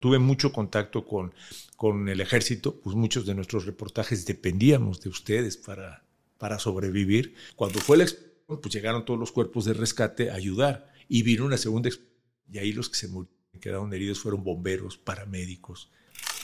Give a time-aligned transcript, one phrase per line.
[0.00, 1.32] tuve mucho contacto con,
[1.76, 6.04] con el ejército, pues muchos de nuestros reportajes dependíamos de ustedes para,
[6.38, 7.34] para sobrevivir.
[7.54, 11.44] Cuando fue la explosión, pues llegaron todos los cuerpos de rescate a ayudar y vino
[11.44, 12.10] una segunda explosión
[12.52, 15.90] y ahí los que se murieron, quedaron heridos fueron bomberos, paramédicos.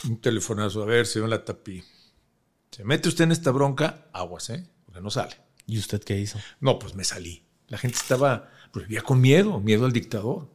[0.09, 1.83] Un telefonazo, a ver, señor Latapí,
[2.71, 4.69] se mete usted en esta bronca, aguas, ¿eh?
[4.85, 5.35] Porque no sale.
[5.67, 6.39] ¿Y usted qué hizo?
[6.61, 7.45] No, pues me salí.
[7.69, 10.49] La gente estaba, pues vivía con miedo, miedo al dictador.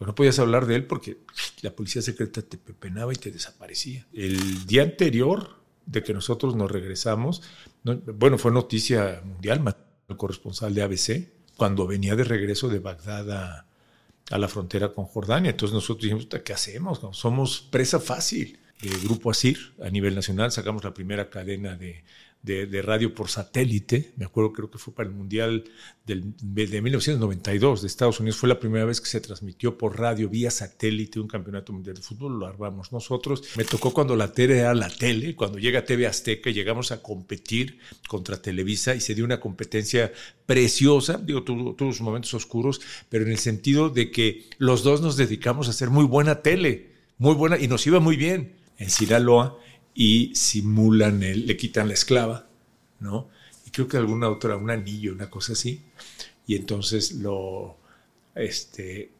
[0.00, 1.18] Pues no podías hablar de él porque
[1.60, 4.06] la policía secreta te pepenaba y te desaparecía.
[4.14, 7.42] El día anterior de que nosotros nos regresamos,
[7.84, 9.62] bueno, fue noticia mundial,
[10.08, 13.66] el corresponsal de ABC, cuando venía de regreso de Bagdad
[14.30, 15.50] a, la frontera con Jordania.
[15.50, 17.02] Entonces nosotros dijimos, ¿qué hacemos?
[17.12, 18.58] Somos presa fácil.
[18.80, 22.04] El Grupo ASIR a nivel nacional sacamos la primera cadena de,
[22.42, 24.12] de, radio por satélite.
[24.16, 25.64] Me acuerdo, creo que fue para el Mundial
[26.06, 28.38] del, de 1992 de Estados Unidos.
[28.38, 32.02] Fue la primera vez que se transmitió por radio vía satélite un campeonato mundial de
[32.02, 32.38] fútbol.
[32.38, 33.42] Lo armamos nosotros.
[33.56, 37.78] Me tocó cuando la tele era la tele, cuando llega TV Azteca, llegamos a competir
[38.08, 40.12] contra Televisa y se dio una competencia
[40.46, 41.18] preciosa.
[41.18, 45.68] Digo, tuvo, tuvo momentos oscuros, pero en el sentido de que los dos nos dedicamos
[45.68, 48.56] a hacer muy buena tele, muy buena, y nos iba muy bien.
[48.78, 49.58] En Sinaloa
[49.94, 52.48] y simulan, el, le quitan la esclava,
[53.00, 53.28] ¿no?
[53.66, 55.82] Y creo que alguna otra, un anillo, una cosa así.
[56.46, 57.78] Y entonces lo,
[58.34, 59.10] este,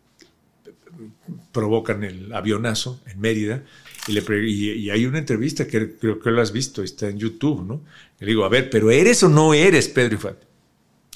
[1.52, 3.64] provocan el avionazo en Mérida.
[4.08, 7.64] Y, le, y, hay una entrevista que creo que lo has visto, está en YouTube,
[7.64, 7.82] ¿no?
[8.18, 10.46] Le digo, a ver, ¿pero eres o no eres Pedro Infante?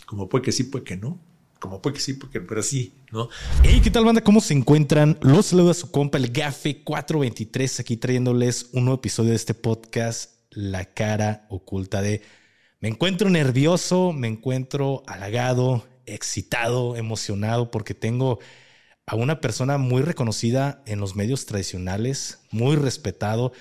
[0.07, 1.19] Como puede que sí, puede que no
[1.65, 3.31] como puede que sí, porque, pero sí, ¿no?
[3.63, 4.23] Hey, ¿qué tal, banda?
[4.23, 5.17] ¿Cómo se encuentran?
[5.23, 10.33] Los saluda su compa, el Gafe 423, aquí trayéndoles un nuevo episodio de este podcast,
[10.51, 12.21] La cara oculta de.
[12.81, 18.41] Me encuentro nervioso, me encuentro halagado, excitado, emocionado, porque tengo
[19.07, 23.53] a una persona muy reconocida en los medios tradicionales, muy respetado.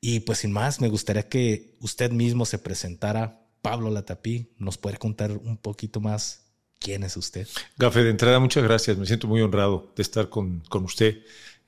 [0.00, 3.46] Y pues sin más, me gustaría que usted mismo se presentara.
[3.62, 6.43] Pablo Latapí, nos puede contar un poquito más
[6.84, 7.48] ¿Quién es usted?
[7.78, 8.98] Gafe, de entrada, muchas gracias.
[8.98, 11.22] Me siento muy honrado de estar con, con usted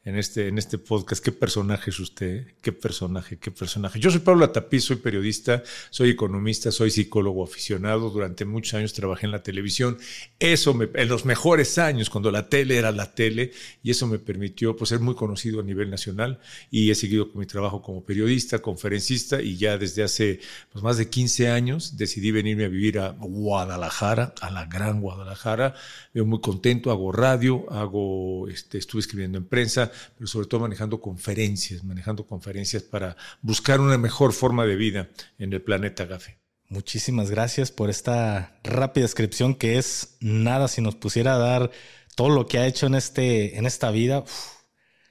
[0.07, 1.23] en este, en este podcast.
[1.23, 2.47] ¿Qué personaje es usted?
[2.63, 3.39] ¿Qué personaje?
[3.39, 3.99] ¿Qué personaje?
[3.99, 8.11] Yo soy Pablo Atapiz, soy periodista, soy economista, soy psicólogo aficionado.
[8.11, 9.99] Durante muchos años trabajé en la televisión.
[10.39, 13.51] Eso me, en los mejores años, cuando la tele era la tele,
[13.83, 16.39] y eso me permitió pues, ser muy conocido a nivel nacional.
[16.71, 20.39] Y he seguido con mi trabajo como periodista, conferencista, y ya desde hace
[20.73, 25.75] pues, más de 15 años decidí venirme a vivir a Guadalajara, a la gran Guadalajara.
[26.15, 31.01] Veo muy contento, hago radio, hago, este, estuve escribiendo en prensa pero sobre todo manejando
[31.01, 35.09] conferencias, manejando conferencias para buscar una mejor forma de vida
[35.39, 36.39] en el planeta GAFE.
[36.69, 41.71] Muchísimas gracias por esta rápida descripción que es nada si nos pusiera a dar
[42.17, 44.25] todo lo que ha hecho en, este, en esta vida.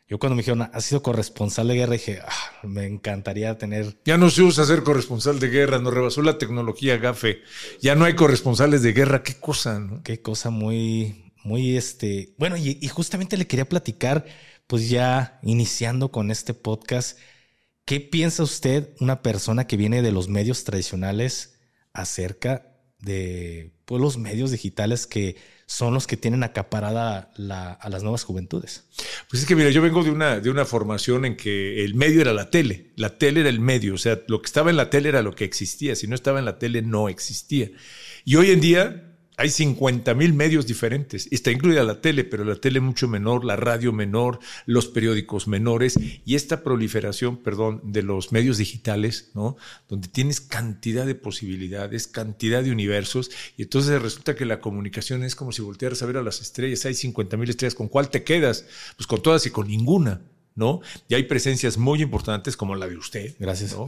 [0.10, 3.98] yo cuando me dijeron, ha sido corresponsal de guerra, dije, ah, me encantaría tener...
[4.04, 7.42] Ya no se usa ser corresponsal de guerra, nos rebasó la tecnología GAFE.
[7.82, 10.04] Ya no hay corresponsales de guerra, qué cosa, ¿no?
[10.04, 12.34] Qué cosa muy, muy, este...
[12.38, 14.26] Bueno, y, y justamente le quería platicar
[14.68, 17.18] pues ya iniciando con este podcast,
[17.86, 21.60] ¿qué piensa usted, una persona que viene de los medios tradicionales,
[21.94, 25.38] acerca de pues, los medios digitales que
[25.68, 27.32] son los que tienen acaparada
[27.80, 28.86] a las nuevas juventudes?
[29.30, 32.22] Pues es que mira, yo vengo de una, de una formación en que el medio
[32.22, 34.90] era la tele, la tele era el medio, o sea, lo que estaba en la
[34.90, 37.72] tele era lo que existía, si no estaba en la tele no existía.
[38.26, 41.28] Y hoy en día hay 50 mil medios diferentes.
[41.32, 45.98] Está incluida la tele, pero la tele mucho menor, la radio menor, los periódicos menores
[46.26, 49.58] y esta proliferación, perdón, de los medios digitales, ¿no?
[49.88, 55.36] Donde tienes cantidad de posibilidades, cantidad de universos y entonces resulta que la comunicación es
[55.36, 56.86] como si voltearas a ver a las estrellas.
[56.86, 57.76] Hay 50 mil estrellas.
[57.76, 58.66] ¿Con cuál te quedas?
[58.96, 60.22] Pues con todas y con ninguna.
[60.56, 60.80] ¿No?
[61.10, 63.36] Y hay presencias muy importantes como la de usted.
[63.40, 63.74] Gracias.
[63.74, 63.88] ¿no?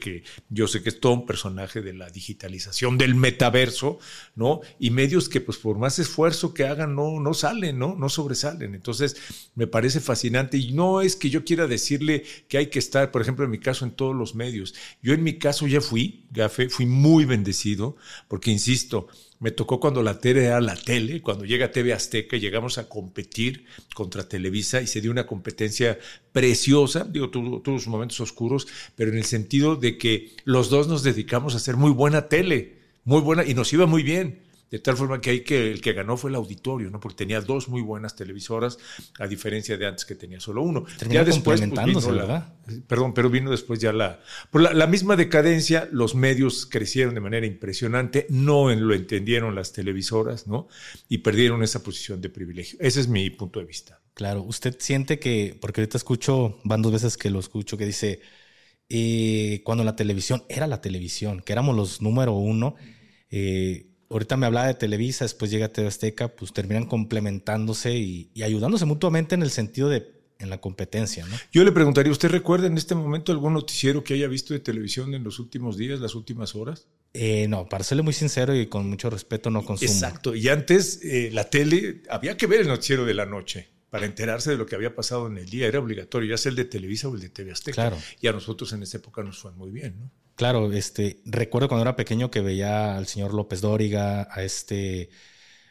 [0.00, 4.00] que yo sé que es todo un personaje de la digitalización, del metaverso,
[4.34, 4.60] ¿no?
[4.80, 7.94] Y medios que, pues, por más esfuerzo que hagan, no, no salen, ¿no?
[7.94, 8.74] No sobresalen.
[8.74, 9.16] Entonces,
[9.54, 10.58] me parece fascinante.
[10.58, 13.60] Y no es que yo quiera decirle que hay que estar, por ejemplo, en mi
[13.60, 14.74] caso, en todos los medios.
[15.00, 19.08] Yo en mi caso ya fui, Gafe, fui muy bendecido, porque, insisto,
[19.40, 23.66] me tocó cuando la tele era la tele, cuando llega TV Azteca, llegamos a competir
[23.94, 25.98] contra Televisa y se dio una competencia
[26.32, 28.66] preciosa, digo, tuvo, tuvo, sus momentos oscuros,
[28.96, 32.78] pero en el sentido de que los dos nos dedicamos a hacer muy buena tele,
[33.04, 34.48] muy buena, y nos iba muy bien.
[34.70, 37.00] De tal forma que, hay que el que ganó fue el auditorio, ¿no?
[37.00, 38.78] Porque tenía dos muy buenas televisoras,
[39.18, 40.84] a diferencia de antes que tenía solo uno.
[41.08, 42.52] ya después pues, ¿verdad?
[42.86, 44.20] perdón, pero vino después ya la
[44.50, 50.46] por la, misma decadencia, los medios crecieron de manera impresionante, no lo entendieron las televisoras,
[50.46, 50.68] ¿no?
[51.08, 52.78] Y perdieron esa posición de privilegio.
[52.82, 53.97] Ese es mi punto de vista.
[54.18, 58.18] Claro, usted siente que, porque ahorita escucho, van dos veces que lo escucho, que dice,
[58.88, 62.74] eh, cuando la televisión era la televisión, que éramos los número uno,
[63.30, 68.86] eh, ahorita me hablaba de Televisa, después llega TV Azteca, pues terminan complementándose y, ayudándose
[68.86, 71.36] mutuamente en el sentido de en la competencia, ¿no?
[71.52, 75.14] Yo le preguntaría, ¿usted recuerda en este momento algún noticiero que haya visto de televisión
[75.14, 76.88] en los últimos días, las últimas horas?
[77.14, 79.92] Eh, no, para serle muy sincero y con mucho respeto, no consumo.
[79.92, 84.06] Exacto, y antes eh, la tele, había que ver el noticiero de la noche para
[84.06, 86.64] enterarse de lo que había pasado en el día, era obligatorio, ya sea el de
[86.64, 87.74] Televisa o el de TV Azteca.
[87.74, 87.98] Claro.
[88.20, 90.10] Y a nosotros en esa época nos fue muy bien, ¿no?
[90.38, 95.10] Claro, este, recuerdo cuando era pequeño que veía al señor López Dóriga, a este...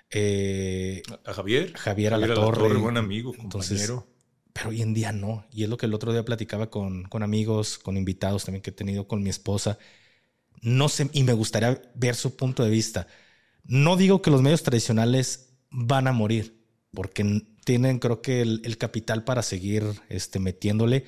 [0.09, 1.73] Eh, a Javier.
[1.73, 2.73] Javier, a la Torre.
[2.75, 4.07] buen amigo, compañero.
[4.51, 5.45] pero hoy en día no.
[5.51, 8.71] Y es lo que el otro día platicaba con, con amigos, con invitados también que
[8.71, 9.77] he tenido con mi esposa.
[10.61, 13.07] No sé, y me gustaría ver su punto de vista.
[13.63, 16.61] No digo que los medios tradicionales van a morir,
[16.93, 17.23] porque
[17.67, 21.03] tienen creo que el, capital para seguir este, metiéndole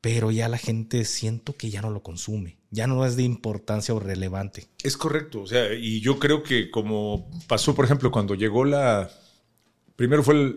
[0.00, 3.94] pero ya la gente siento que ya no lo consume, ya no es de importancia
[3.94, 4.66] o relevante.
[4.82, 9.10] Es correcto, o sea, y yo creo que como pasó, por ejemplo, cuando llegó la,
[9.96, 10.54] primero fue,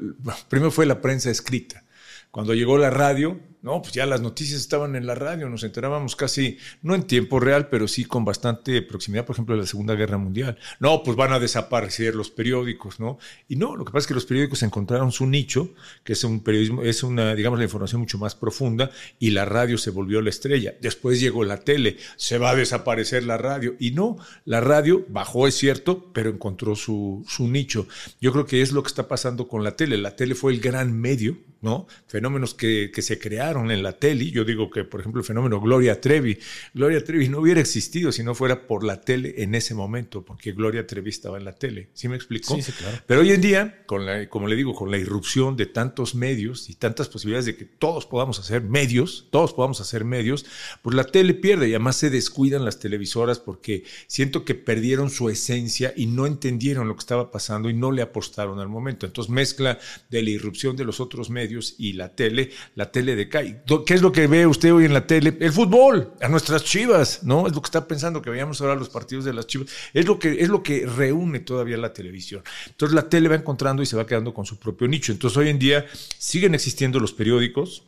[0.48, 1.84] primero fue la prensa escrita,
[2.32, 6.18] cuando llegó la radio, no, pues ya las noticias estaban en la radio, nos enterábamos
[6.18, 9.96] casi, no en tiempo real, pero sí con bastante proximidad, por ejemplo, de la Segunda
[9.96, 10.58] Guerra Mundial.
[10.82, 13.18] No, pues van a desaparecer los periódicos, ¿no?
[13.48, 15.74] Y no, lo que pasa es que los periódicos encontraron su nicho,
[16.04, 19.78] que es un periodismo, es una, digamos, la información mucho más profunda, y la radio
[19.78, 20.76] se volvió la estrella.
[20.82, 23.76] Después llegó la tele, se va a desaparecer la radio.
[23.80, 27.88] Y no, la radio bajó, es cierto, pero encontró su, su nicho.
[28.20, 29.98] Yo creo que es lo que está pasando con la tele.
[29.98, 31.88] La tele fue el gran medio, ¿no?
[32.08, 34.32] Fenómenos que, que se crearon en la tele.
[34.32, 36.38] Yo digo que, por ejemplo, el fenómeno Gloria Trevi.
[36.74, 40.52] Gloria Trevi no hubiera existido si no fuera por la tele en ese momento, porque
[40.52, 41.90] Gloria Trevi estaba en la tele.
[41.94, 42.56] ¿Sí me explico?
[42.56, 42.98] Sí, sí, claro.
[43.06, 46.70] Pero hoy en día, con la, como le digo, con la irrupción de tantos medios
[46.70, 50.46] y tantas posibilidades de que todos podamos hacer medios, todos podamos hacer medios,
[50.82, 55.30] pues la tele pierde y además se descuidan las televisoras porque siento que perdieron su
[55.30, 59.06] esencia y no entendieron lo que estaba pasando y no le apostaron al momento.
[59.06, 59.80] Entonces mezcla
[60.10, 63.43] de la irrupción de los otros medios y la tele, la tele decae
[63.86, 65.38] ¿Qué es lo que ve usted hoy en la tele?
[65.40, 67.48] El fútbol, a nuestras chivas, ¿no?
[67.48, 69.70] Es lo que está pensando que veamos ahora los partidos de las chivas.
[69.94, 72.44] Es lo que, es lo que reúne todavía la televisión.
[72.68, 75.12] Entonces la tele va encontrando y se va quedando con su propio nicho.
[75.12, 75.86] Entonces hoy en día
[76.18, 77.84] siguen existiendo los periódicos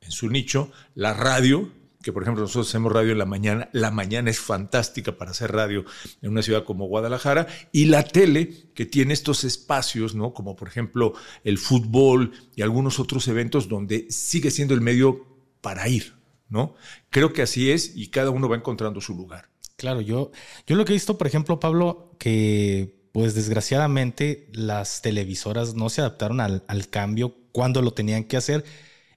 [0.00, 1.70] en su nicho, la radio,
[2.04, 5.52] que por ejemplo nosotros hacemos radio en la mañana, la mañana es fantástica para hacer
[5.52, 5.86] radio
[6.20, 10.34] en una ciudad como Guadalajara, y la tele, que tiene estos espacios, ¿no?
[10.34, 11.14] Como por ejemplo
[11.44, 15.24] el fútbol y algunos otros eventos donde sigue siendo el medio
[15.62, 16.14] para ir,
[16.50, 16.74] ¿no?
[17.08, 19.48] Creo que así es y cada uno va encontrando su lugar.
[19.76, 20.30] Claro, yo,
[20.66, 26.02] yo lo que he visto, por ejemplo, Pablo, que pues desgraciadamente las televisoras no se
[26.02, 28.64] adaptaron al, al cambio cuando lo tenían que hacer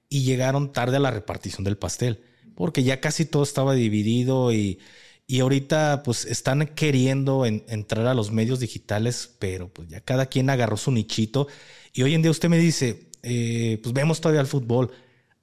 [0.08, 2.24] y llegaron tarde a la repartición del pastel
[2.58, 4.80] porque ya casi todo estaba dividido y,
[5.28, 10.50] y ahorita pues están queriendo entrar a los medios digitales, pero pues ya cada quien
[10.50, 11.48] agarró su nichito.
[11.94, 14.92] Y hoy en día usted me dice, eh, pues vemos todavía el fútbol.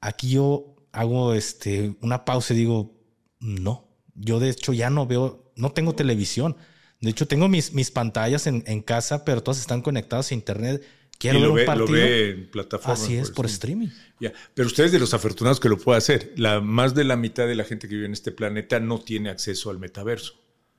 [0.01, 2.93] Aquí yo hago este, una pausa y digo,
[3.39, 6.57] no, yo de hecho ya no veo, no tengo televisión.
[7.01, 10.83] De hecho, tengo mis, mis pantallas en, en casa, pero todas están conectadas a internet
[11.31, 11.87] Quiero ver un partido.
[11.87, 12.95] Lo ve en plataforma.
[12.95, 13.89] Así es, por, streaming.
[14.21, 14.33] Ya.
[14.55, 16.33] Pero ustedes de los afortunados que lo puede hacer.
[16.37, 19.31] La, más de la mitad de la gente que vive en este planeta no tiene
[19.31, 20.35] acceso al metaverso.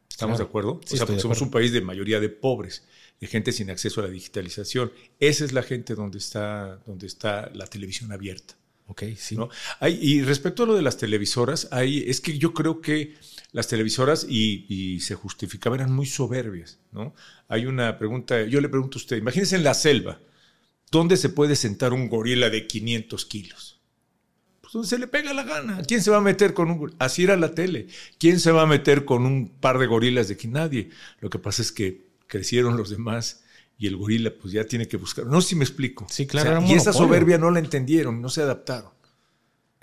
[0.09, 0.79] ¿Estamos de acuerdo?
[0.81, 2.85] o sea, somos un país de mayoría de pobres,
[3.19, 4.93] de gente sin acceso a la digitalización.
[5.19, 8.55] Esa es la gente donde está, donde está la televisión abierta.
[8.87, 9.35] Ok, sí.
[9.35, 9.49] ¿no?
[9.79, 13.15] Hay, y respecto a lo de las televisoras, hay, es que yo creo que
[13.51, 16.79] las televisoras, y, se justificaba, eran muy soberbias.
[16.91, 17.13] ¿no?
[17.47, 20.19] Hay una pregunta, yo le pregunto a usted, imagínense en la selva,
[20.91, 23.81] ¿dónde se puede sentar un gorila de 500 kilos?
[24.61, 25.81] Pues donde se le pega la gana.
[25.87, 26.97] ¿Quién se va a meter con un gorila?
[26.99, 27.87] Así era la tele.
[28.17, 30.89] ¿Quién se va a meter con un par de gorilas de que nadie?
[31.19, 33.43] Lo que pasa es que crecieron los demás
[33.77, 35.25] y el gorila pues ya tiene que buscar.
[35.25, 36.07] No sé si me explico.
[36.09, 36.63] Sí, claro.
[36.65, 38.91] y esa soberbia no la entendieron, no se adaptaron.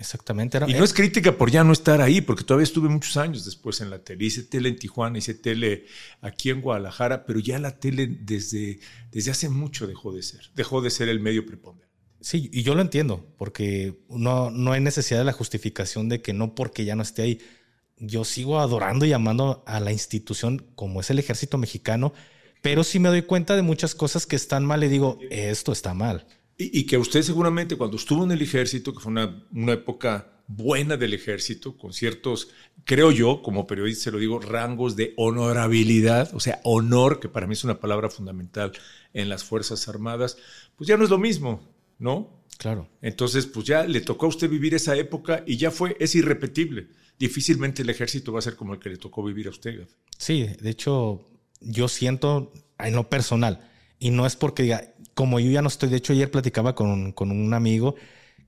[0.03, 0.59] Exactamente.
[0.67, 3.79] y no es crítica por ya no estar ahí, porque todavía estuve muchos años después
[3.79, 4.25] en la tele.
[4.25, 5.85] Hice tele en Tijuana, hice tele
[6.19, 8.79] aquí en Guadalajara, pero ya la tele desde,
[9.13, 10.51] desde hace mucho dejó de ser.
[10.55, 11.93] Dejó de ser el medio preponderante.
[12.19, 16.33] Sí, y yo lo entiendo, porque no, no hay necesidad de la justificación de que
[16.33, 17.39] no porque ya no esté ahí.
[17.97, 22.13] Yo sigo adorando y amando a la institución como es el ejército mexicano,
[22.61, 25.93] pero sí me doy cuenta de muchas cosas que están mal y digo, esto está
[25.93, 26.27] mal.
[26.71, 30.97] Y, que usted seguramente cuando estuvo en el ejército, que fue una, una, época buena
[30.97, 32.49] del ejército, con ciertos,
[32.85, 37.47] creo yo, como periodista se lo digo, rangos de honorabilidad, o sea, honor, que para
[37.47, 38.71] mí es una palabra fundamental
[39.13, 40.37] en las Fuerzas Armadas,
[40.75, 42.43] pues ya no es lo mismo, ¿no?
[42.57, 42.89] Claro.
[43.01, 46.87] Entonces, pues ya le tocó a usted vivir esa época y ya fue, es irrepetible.
[47.17, 49.87] Difícilmente el ejército va a ser como el que le tocó vivir a usted.
[50.17, 51.25] Sí, de hecho,
[51.61, 55.89] yo siento en lo personal, y no es porque diga, como yo ya no estoy,
[55.89, 57.95] de hecho ayer platicaba con, con un amigo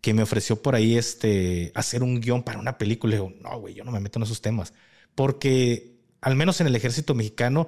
[0.02, 3.16] que me ofreció por ahí este, hacer un guion para una película.
[3.16, 4.74] Y digo, no, güey, yo no me meto en esos temas.
[5.16, 7.68] Porque al menos en el ejército mexicano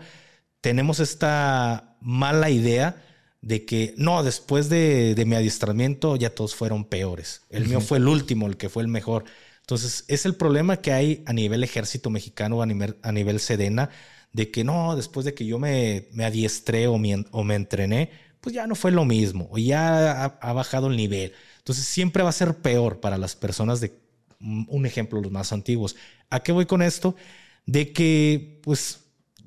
[0.61, 3.03] tenemos esta mala idea
[3.41, 7.41] de que no, después de, de mi adiestramiento ya todos fueron peores.
[7.49, 9.25] El mío fue el último, el que fue el mejor.
[9.61, 13.89] Entonces, es el problema que hay a nivel ejército mexicano, a nivel, a nivel Sedena,
[14.31, 18.11] de que no, después de que yo me, me adiestré o me, o me entrené,
[18.47, 21.33] pues ya no fue lo mismo, o ya ha, bajado el nivel.
[21.57, 23.91] Entonces, siempre va a ser peor para las personas de,
[24.39, 25.97] un ejemplo, los más antiguos.
[26.29, 27.17] ¿A qué voy con esto?
[27.65, 29.01] De que, pues,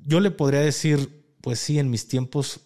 [0.05, 2.59] yo le podría decir, pues sí, en mis tiempos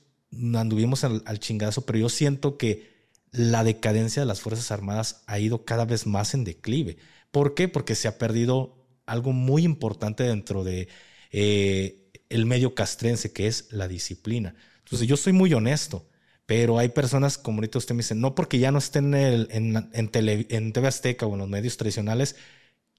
[0.56, 5.40] anduvimos al, al, chingazo, pero yo siento que la decadencia de las Fuerzas Armadas ha
[5.40, 6.98] ido cada vez más en declive.
[7.32, 7.70] ¿Por qué?
[7.70, 10.90] Porque se ha perdido algo muy importante dentro de
[11.32, 14.54] eh, el medio castrense, que es la disciplina.
[14.80, 16.06] Entonces, yo soy muy honesto,
[16.46, 19.48] pero hay personas, como ahorita usted me dice, no porque ya no estén en, el,
[19.52, 22.36] en, en, tele, en TV Azteca o en los medios tradicionales,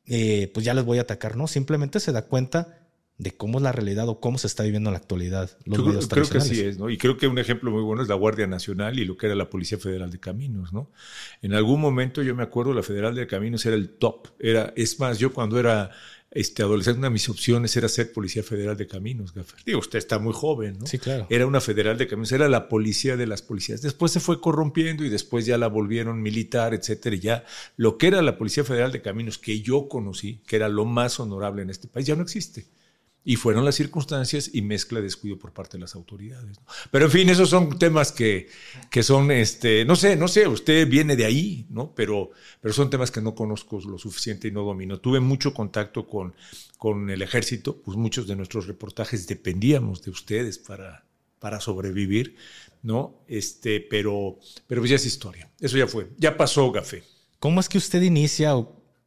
[0.07, 1.37] eh, pues ya les voy a atacar.
[1.37, 2.87] No, simplemente se da cuenta
[3.19, 5.87] de cómo es la realidad o cómo se está viviendo en la actualidad los Yo
[5.87, 6.91] medios creo que sí es, ¿no?
[6.91, 9.35] Y creo que un ejemplo muy bueno es la Guardia Nacional y lo que era
[9.35, 10.91] la Policía Federal de Caminos, ¿no?
[11.41, 15.01] En algún momento yo me acuerdo la Federal de Caminos era el top, era es
[15.01, 15.93] más, yo cuando era
[16.37, 19.61] este adolescente una de mis opciones era ser Policía Federal de Caminos, Gaffer.
[19.65, 20.87] Digo, usted está muy joven, ¿no?
[20.87, 21.27] Sí, claro.
[21.31, 23.81] Era una Federal de Caminos, era la policía de las policías.
[23.81, 27.45] Después se fue corrompiendo y después ya la volvieron militar, etcétera, y ya
[27.77, 31.19] lo que era la Policía Federal de Caminos que yo conocí, que era lo más
[31.21, 32.67] honorable en este país, ya no existe.
[33.29, 36.61] Y fueron las circunstancias y mezcla de descuido por parte de las autoridades.
[36.93, 38.49] Pero en fin, esos son temas que,
[38.89, 41.93] que son, este, no sé, no sé, usted viene de ahí, ¿no?
[41.97, 42.31] Pero,
[42.61, 45.01] pero son temas que no conozco lo suficiente y no domino.
[45.01, 46.37] Tuve mucho contacto con,
[46.79, 51.05] con el ejército, pues muchos de nuestros reportajes dependíamos de ustedes para,
[51.41, 52.37] para sobrevivir,
[52.85, 53.25] ¿no?
[53.27, 55.51] Este, pero, pero pues ya es historia.
[55.59, 57.03] Eso ya fue, ya pasó, Gafé.
[57.41, 58.53] ¿Cómo es que usted inicia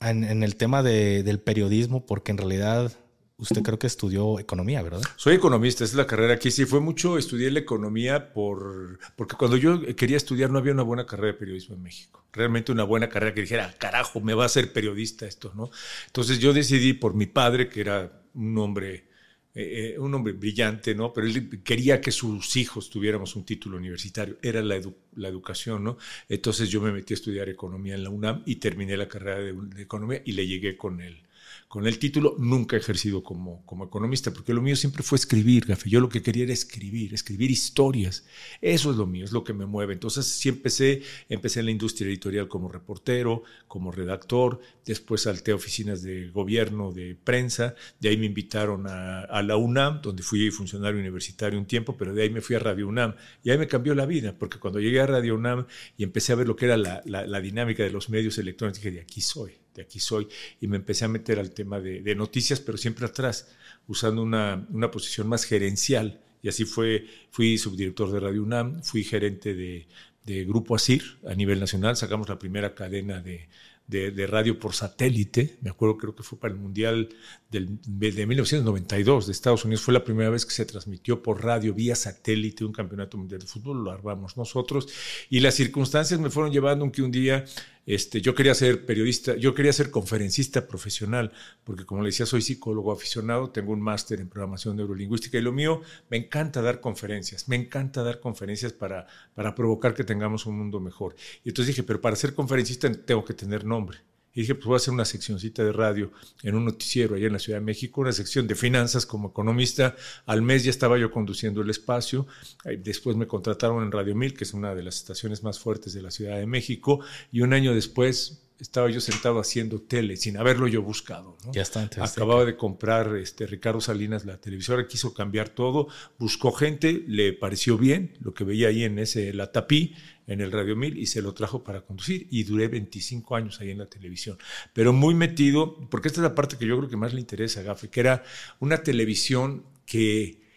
[0.01, 2.05] en, en el tema de, del periodismo?
[2.05, 2.91] Porque en realidad
[3.39, 5.01] usted creo que estudió economía, ¿verdad?
[5.15, 6.51] Soy economista, es la carrera aquí.
[6.51, 10.83] Sí, fue mucho, estudié la economía por, porque cuando yo quería estudiar no había una
[10.83, 12.25] buena carrera de periodismo en México.
[12.31, 15.71] Realmente una buena carrera que dijera, carajo, me va a ser periodista esto, ¿no?
[16.07, 19.07] Entonces yo decidí por mi padre, que era un hombre,
[19.55, 21.13] eh, un hombre brillante, ¿no?
[21.13, 25.83] Pero él quería que sus hijos tuviéramos un título universitario, era la, edu la educación,
[25.83, 25.97] ¿no?
[26.27, 29.81] Entonces yo me metí a estudiar economía en la UNAM y terminé la carrera de
[29.81, 31.23] economía y le llegué con él
[31.69, 35.67] con el título, nunca he ejercido como, como economista, porque lo mío siempre fue escribir,
[35.67, 35.87] Gafe.
[35.87, 38.25] Yo lo que quería era escribir, escribir historias.
[38.59, 39.93] Eso es lo mío, es lo que me mueve.
[39.93, 45.55] Entonces sí empecé, empecé en la industria editorial como reportero, como redactor, después salté a
[45.55, 50.99] oficinas de gobierno, de prensa, de ahí me invitaron a, la UNAM, donde fui funcionario
[50.99, 53.93] universitario un tiempo, pero de ahí me fui a Radio UNAM y ahí me cambió
[53.93, 56.77] la vida, porque cuando llegué a Radio UNAM y empecé a ver lo que era
[56.77, 60.27] la, la, la dinámica de los medios electrónicos, dije, de aquí soy de aquí soy,
[60.59, 63.47] y me empecé a meter al tema de, de noticias, pero siempre atrás,
[63.87, 66.19] usando una, una, posición más gerencial.
[66.41, 69.87] Y así fue, fui subdirector de Radio UNAM, fui gerente de,
[70.25, 73.47] de Grupo ASIR a nivel nacional, sacamos la primera cadena de,
[73.87, 75.57] de, de, radio por satélite.
[75.61, 77.09] Me acuerdo, creo que fue para el Mundial
[77.49, 79.81] del, de 1992 de Estados Unidos.
[79.81, 83.47] Fue la primera vez que se transmitió por radio vía satélite un campeonato mundial de
[83.47, 83.83] fútbol.
[83.83, 84.87] Lo armamos nosotros.
[85.29, 87.45] Y las circunstancias me fueron llevando a que un día
[87.89, 91.31] este, yo quería ser periodista, yo quería ser conferencista profesional,
[91.63, 95.51] porque como le decía, soy psicólogo aficionado, tengo un máster en programación neurolingüística y lo
[95.51, 100.59] mío, me encanta dar conferencias, me encanta dar conferencias para, para provocar que tengamos un
[100.59, 101.15] mundo mejor.
[101.43, 103.97] Y entonces dije, pero para ser conferencista tengo que tener nombre.
[104.33, 106.11] Y dije, pues voy a hacer una seccioncita de radio
[106.43, 109.95] en un noticiero allá en la Ciudad de México, una sección de finanzas como economista.
[110.25, 112.27] Al mes ya estaba yo conduciendo el espacio.
[112.63, 116.01] Después me contrataron en Radio Mil, que es una de las estaciones más fuertes de
[116.01, 116.99] la Ciudad de México.
[117.31, 121.37] Y un año después estaba yo sentado haciendo tele sin haberlo yo buscado.
[121.45, 121.51] ¿no?
[121.53, 121.89] Ya está.
[121.99, 125.87] Acababa de comprar este, Ricardo Salinas la televisora, quiso cambiar todo,
[126.17, 129.95] buscó gente, le pareció bien lo que veía ahí en ese la tapí,
[130.27, 133.71] en el Radio 1000 y se lo trajo para conducir y duré 25 años ahí
[133.71, 134.37] en la televisión.
[134.73, 137.61] Pero muy metido, porque esta es la parte que yo creo que más le interesa
[137.61, 138.23] a Gafe, que era
[138.59, 140.48] una televisión que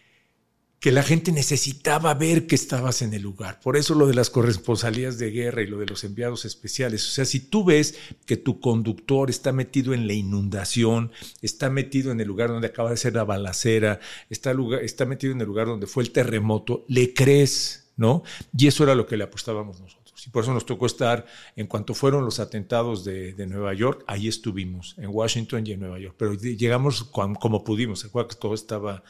[0.83, 3.61] que la gente necesitaba ver que estabas en el lugar.
[3.61, 7.07] Por eso lo de las corresponsalías de guerra y lo de los enviados especiales.
[7.07, 12.11] O sea, si tú ves que tu conductor está metido en la inundación, está metido
[12.11, 15.47] en el lugar donde acaba de ser la balacera, está, lugar, está metido en el
[15.47, 18.23] lugar donde fue el terremoto, le crees, ¿no?
[18.51, 20.02] Y eso era lo que le apostábamos nosotros.
[20.25, 21.25] Y por eso nos tocó estar,
[21.55, 25.99] en cuanto fueron los atentados de, Nueva York, ahí estuvimos, en Washington y en Nueva
[25.99, 26.15] York.
[26.17, 27.99] Pero llegamos como, pudimos.
[27.99, 29.03] Se acuerda que todo estaba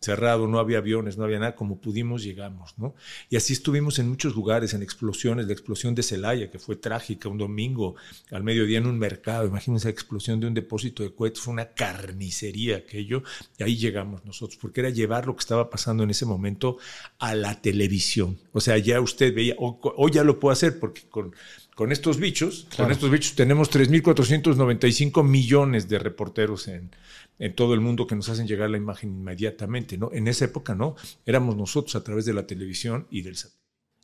[0.00, 2.94] cerrado, no había aviones, no había nada, como pudimos llegamos, ¿no?
[3.28, 7.28] Y así estuvimos en muchos lugares, en explosiones, la explosión de Celaya, que fue trágica,
[7.28, 7.96] un domingo
[8.30, 11.72] al mediodía en un mercado, imagínense la explosión de un depósito de cohetes, fue una
[11.74, 13.22] carnicería aquello,
[13.58, 16.78] y ahí llegamos nosotros, porque era llevar lo que estaba pasando en ese momento
[17.18, 18.38] a la televisión.
[18.52, 21.34] O sea, ya usted veía, hoy ya lo puede hacer, porque con,
[21.74, 26.90] con estos bichos, con estos bichos tenemos 3.495 millones de reporteros en,
[27.38, 30.10] en todo el mundo que nos hacen llegar la imagen inmediatamente, ¿no?
[30.12, 30.94] En esa época no,
[31.26, 33.60] éramos nosotros a través de la televisión y del satélite.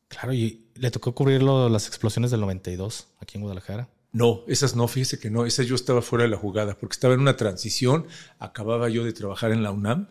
[0.08, 3.88] Claro, y le tocó cubrirlo las explosiones del 92 aquí en Guadalajara.
[4.12, 7.12] No, esas no, fíjese que no, esas yo estaba fuera de la jugada, porque estaba
[7.12, 8.06] en una transición,
[8.38, 10.08] acababa yo de trabajar en la UNAM,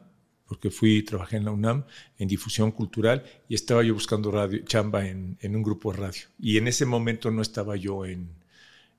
[0.48, 1.86] porque fui, trabajé en la UNAM
[2.18, 6.22] en difusión cultural y estaba yo buscando radio, chamba en, un grupo de radio.
[6.40, 8.30] Y en ese momento no estaba yo en,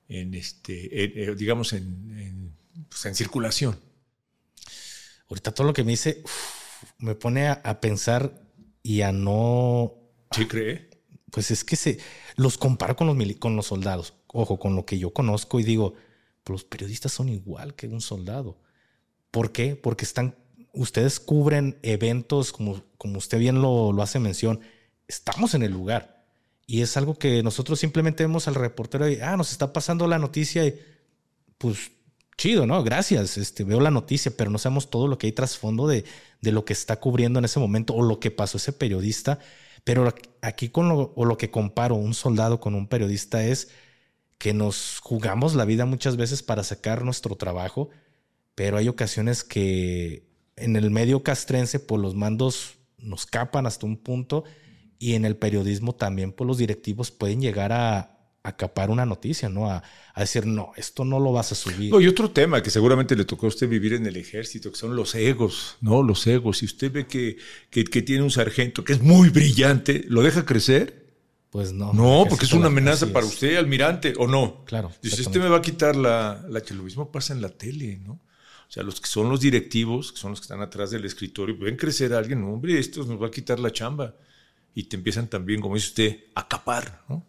[0.09, 2.53] en este, digamos, en,
[2.89, 3.79] pues, en circulación.
[5.29, 6.23] Ahorita todo lo que me dice
[6.99, 8.41] me pone a, pensar
[8.83, 9.93] y a no.
[10.31, 10.89] ¿Sí cree?
[11.31, 11.99] Pues es que se
[12.35, 14.13] los comparo con los, con los soldados.
[14.27, 15.93] Ojo, con lo que yo conozco y digo,
[16.43, 18.57] pues los periodistas son igual que un soldado.
[19.31, 19.75] ¿Por qué?
[19.75, 20.35] Porque están.
[20.77, 24.61] Ustedes cubren eventos, como, como usted bien lo, lo hace mención.
[25.07, 26.25] Estamos en el lugar.
[26.65, 30.19] Y es algo que nosotros simplemente vemos al reportero y, ah, nos está pasando la
[30.19, 30.79] noticia y
[31.57, 31.91] pues
[32.37, 32.83] chido, ¿no?
[32.83, 36.05] Gracias, este, veo la noticia, pero no sabemos todo lo que hay trasfondo de,
[36.41, 39.39] de lo que está cubriendo en ese momento o lo que pasó ese periodista.
[39.83, 43.69] Pero aquí con o lo que comparo un soldado con un periodista es
[44.37, 47.89] que nos jugamos la vida muchas veces para sacar nuestro trabajo,
[48.55, 50.26] pero hay ocasiones que
[50.57, 54.43] en el medio castrense, por pues, los mandos nos capan hasta un punto
[54.99, 59.69] y en el periodismo también, pues los directivos pueden llegar a, acapar una noticia, ¿no?
[59.69, 59.83] A,
[60.15, 61.93] decir, no, esto no lo vas a subir.
[61.93, 64.95] y otro tema que seguramente le tocó a usted vivir en el ejército, que son
[64.95, 66.01] los egos, ¿no?
[66.01, 66.59] Los egos.
[66.59, 67.37] Si usted ve que,
[67.69, 71.07] que, tiene un sargento que es muy brillante, ¿lo deja crecer?
[71.49, 71.93] Pues no.
[71.93, 74.63] No, porque es una amenaza para usted, almirante, ¿o no?
[74.65, 74.91] Claro.
[75.01, 77.97] Dice, usted me va a quitar la, la que lo mismo pasa en la tele,
[77.97, 78.21] ¿no?
[78.67, 81.57] O sea, los que son los directivos, que son los que están atrás del escritorio,
[81.57, 84.15] ven crecer a alguien, hombre, esto nos va a quitar la chamba.
[84.75, 87.25] Y te empiezan también, como dice usted, a acapar, ¿no?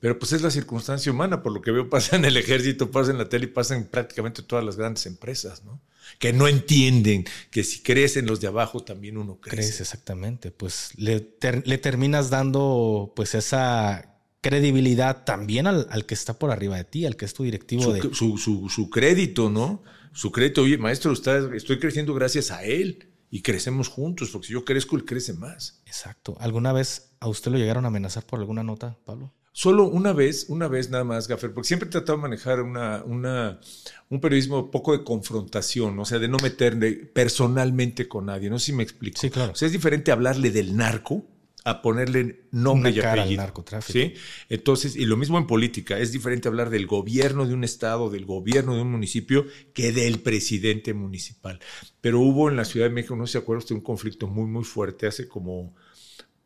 [0.00, 3.10] Pero pues es la circunstancia humana, por lo que veo pasa en el ejército, pasa
[3.10, 5.80] en la tele y pasa en prácticamente todas las grandes empresas, ¿no?
[6.18, 9.56] Que no entienden que si crecen los de abajo también uno crece.
[9.56, 10.50] Crece, exactamente.
[10.50, 17.06] Pues le, terminas dando pues esa credibilidad también al, que está por arriba de ti,
[17.06, 18.00] al que es tu directivo su, de...
[18.14, 19.82] Su, su, su, crédito, ¿no?
[20.12, 24.64] Su crédito, oye, maestro, estoy creciendo gracias a él y crecemos juntos, porque si yo
[24.64, 25.82] crezco, él crece más.
[25.86, 26.36] Exacto.
[26.40, 29.32] ¿Alguna vez a usted lo llegaron a amenazar por alguna nota, Pablo?
[29.52, 33.02] Solo una vez, una vez nada más, Gaffer, porque siempre he tratado de manejar una,
[33.04, 33.60] una,
[34.08, 38.66] un periodismo poco de confrontación, o sea, de no meterme personalmente con nadie, no sé
[38.66, 39.20] si me explico.
[39.20, 39.52] Sí, claro.
[39.52, 41.26] O sea, es diferente hablarle del narco
[41.70, 43.40] a ponerle nombre y apellido.
[43.40, 43.98] Al narcotráfico.
[43.98, 44.14] ¿sí?
[44.48, 48.26] Entonces, y lo mismo en política, es diferente hablar del gobierno de un estado, del
[48.26, 51.60] gobierno de un municipio, que del presidente municipal.
[52.00, 54.64] Pero hubo en la Ciudad de México, no se acuerda usted, un conflicto muy, muy
[54.64, 55.74] fuerte hace como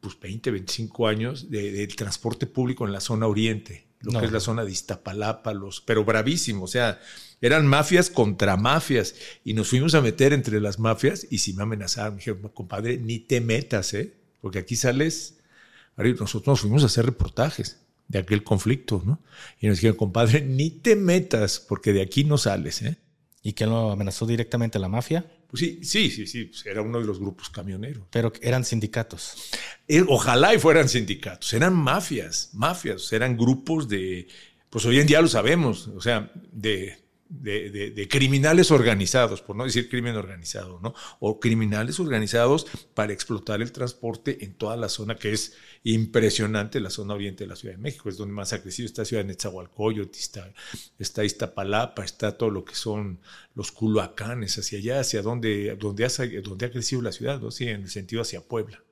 [0.04, 4.40] pues 20, 25 años del transporte público en la zona oriente, lo que es la
[4.40, 7.00] zona de Iztapalapa, los, pero bravísimo, o sea,
[7.40, 11.62] eran mafias contra mafias y nos fuimos a meter entre las mafias y si me
[11.62, 14.14] amenazaban, me dijeron, compadre, ni te metas, ¿eh?
[14.44, 15.38] Porque aquí sales,
[15.96, 19.22] nosotros nos fuimos a hacer reportajes de aquel conflicto, ¿no?
[19.58, 22.98] Y nos dijeron, compadre, ni te metas porque de aquí no sales, ¿eh?
[23.42, 25.24] ¿Y quién lo amenazó directamente la mafia?
[25.48, 28.06] Pues sí, sí, sí, sí, pues era uno de los grupos camioneros.
[28.10, 29.48] Pero eran sindicatos.
[29.88, 34.28] Eh, ojalá y fueran sindicatos, eran mafias, mafias, eran grupos de,
[34.68, 39.88] pues hoy en día lo sabemos, o sea, de de, criminales organizados, por no decir
[39.88, 40.94] crimen organizado, ¿no?
[41.20, 46.90] O criminales organizados para explotar el transporte en toda la zona que es impresionante, la
[46.90, 49.28] zona oriente de la Ciudad de México, es donde más ha crecido esta ciudad de
[49.28, 50.52] Netzahualcoyot, está,
[50.98, 53.20] está Iztapalapa, está todo lo que son
[53.54, 56.08] los Culhuacanes, hacia allá, hacia donde, donde, ha,
[56.42, 57.50] donde ha crecido la ciudad, ¿no?
[57.50, 58.82] Sí, en el sentido hacia Puebla.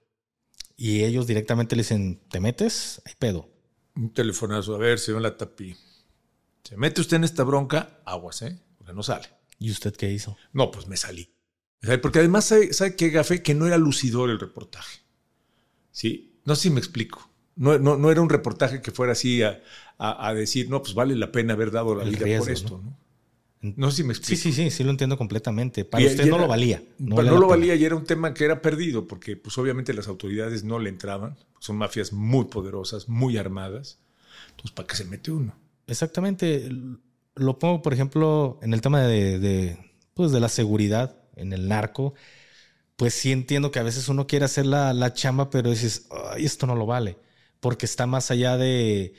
[0.76, 3.00] Y ellos directamente le dicen, ¿te metes?
[3.04, 3.48] Hay pedo.
[3.94, 5.76] Un telefonazo, a ver, señor la tapí
[6.64, 8.58] se mete usted en esta bronca, aguas, ¿eh?
[8.78, 9.28] Porque no sale.
[9.58, 10.36] ¿Y usted qué hizo?
[10.52, 11.32] No, pues me salí.
[12.00, 13.42] Porque además, ¿sabe, qué, Gafé?
[13.42, 15.00] Que no era lucidor el reportaje.
[15.90, 16.38] ¿Sí?
[16.44, 17.28] No sé si me explico.
[17.56, 21.52] No, no, era un reportaje que fuera así a, decir, no, pues vale la pena
[21.54, 22.98] haber dado la vida por esto, ¿no?
[23.76, 23.90] ¿no?
[23.90, 24.40] sé si me explico.
[24.40, 25.84] Sí, sí, sí, sí lo entiendo completamente.
[25.84, 26.82] Para usted no lo valía.
[26.98, 30.08] No, no lo valía y era un tema que era perdido, porque pues obviamente las
[30.08, 31.36] autoridades no le entraban.
[31.58, 34.00] Son mafias muy poderosas, muy armadas
[34.50, 35.54] Entonces, ¿para qué se mete uno?
[35.86, 36.68] Exactamente.
[37.34, 39.78] Lo pongo, por ejemplo, en el tema de,
[40.14, 42.14] pues de la seguridad en el narco.
[42.96, 46.44] Pues sí entiendo que a veces uno quiere hacer la, la chamba, pero dices, Ay,
[46.46, 47.18] esto no lo vale,
[47.60, 49.14] porque está más allá de,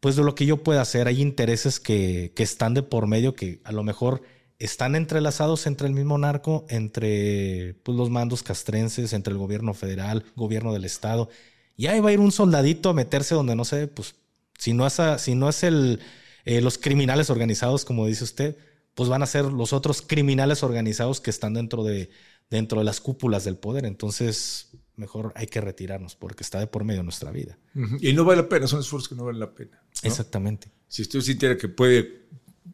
[0.00, 1.08] pues de lo que yo pueda hacer.
[1.08, 4.22] Hay intereses que, que están de por medio que a lo mejor
[4.58, 10.24] están entrelazados entre el mismo narco, entre pues, los mandos castrenses, entre el gobierno federal,
[10.36, 11.28] gobierno del estado.
[11.76, 14.14] Y ahí va a ir un soldadito a meterse donde no sé, pues
[14.58, 16.00] si no es, si no es el,
[16.44, 18.56] eh, los criminales organizados, como dice usted,
[18.94, 22.10] pues van a ser los otros criminales organizados que están dentro de,
[22.50, 23.84] dentro de las cúpulas del poder.
[23.84, 27.58] Entonces, mejor hay que retirarnos porque está de por medio nuestra vida.
[28.00, 29.82] Y no vale la pena, son esfuerzos que no valen la pena.
[30.02, 30.70] Exactamente.
[30.88, 32.26] Si usted sintiera que puede,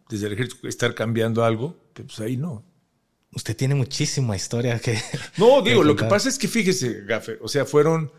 [0.08, 2.64] desde el ejército, estar cambiando algo, pues ahí no.
[3.34, 4.98] Usted tiene muchísima historia que.
[5.38, 8.12] No, digo, lo que pasa es que fíjese, Gaffer, o sea, fueron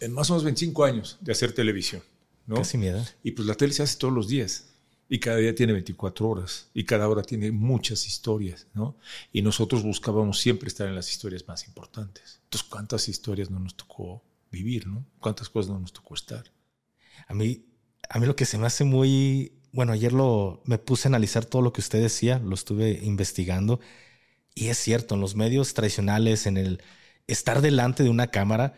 [0.00, 2.02] en más o menos 25 años de hacer televisión.
[2.46, 2.56] ¿No?
[2.56, 3.04] Casi miedo.
[3.22, 4.66] Y pues la tele se hace todos los días.
[5.08, 6.68] Y cada día tiene 24 horas.
[6.74, 8.96] Y cada hora tiene muchas historias, ¿no?
[9.32, 12.40] Y nosotros buscábamos siempre estar en las historias más importantes.
[12.44, 15.04] Entonces, ¿cuántas historias no nos tocó vivir, ¿no?
[15.20, 16.44] ¿Cuántas cosas no nos tocó estar?
[17.28, 17.64] A mí,
[18.08, 19.52] a mí lo que se me hace muy...
[19.72, 23.78] Bueno, ayer lo, me puse a analizar todo lo que usted decía, lo estuve investigando.
[24.54, 26.82] Y es cierto, en los medios tradicionales, en el
[27.26, 28.74] estar delante de una cámara,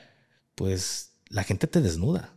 [0.57, 2.35] pues la gente te desnuda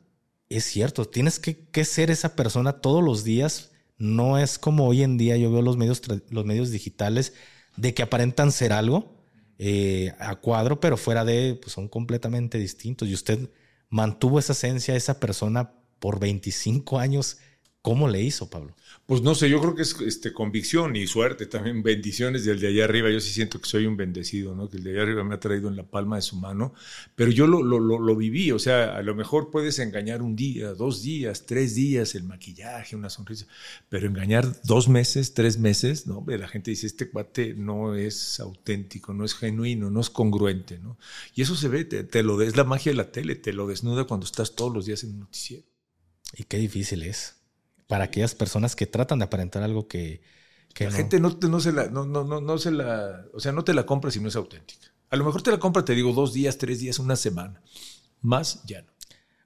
[0.57, 3.71] es cierto, tienes que, ser esa persona todos los días.
[3.97, 7.33] No es como hoy en día yo veo los medios, los medios digitales
[7.77, 9.15] de que aparentan ser algo
[9.57, 13.07] eh, a cuadro, pero fuera de, pues son completamente distintos.
[13.07, 13.49] Y usted
[13.89, 17.37] mantuvo esa esencia, esa persona por 25 años.
[17.81, 18.75] ¿Cómo le hizo, Pablo?
[19.07, 22.67] Pues no sé, yo creo que es este, convicción y suerte, también bendiciones del de
[22.67, 23.09] allá arriba.
[23.09, 24.69] Yo sí siento que soy un bendecido, ¿no?
[24.69, 26.75] Que el de allá arriba me ha traído en la palma de su mano,
[27.15, 30.73] pero yo lo, lo, lo, viví, o sea, a lo mejor puedes engañar un día,
[30.73, 33.47] dos días, tres días, el maquillaje, una sonrisa,
[33.89, 36.23] pero engañar dos meses, tres meses, ¿no?
[36.27, 40.99] La gente dice, este cuate no es auténtico, no es genuino, no es congruente, ¿no?
[41.33, 43.65] Y eso se ve, te, te lo es la magia de la tele, te lo
[43.65, 45.63] desnuda cuando estás todos los días en un noticiero.
[46.37, 47.40] Y qué difícil es
[47.91, 50.21] para aquellas personas que tratan de aparentar algo que...
[50.79, 53.25] la gente no, no, se la, no, no, no, se la...
[53.33, 54.87] O sea, no te la compra si no es auténtica.
[55.09, 57.61] A lo mejor te la compra, te digo, dos días, tres días, una semana.
[58.21, 58.93] Más ya no.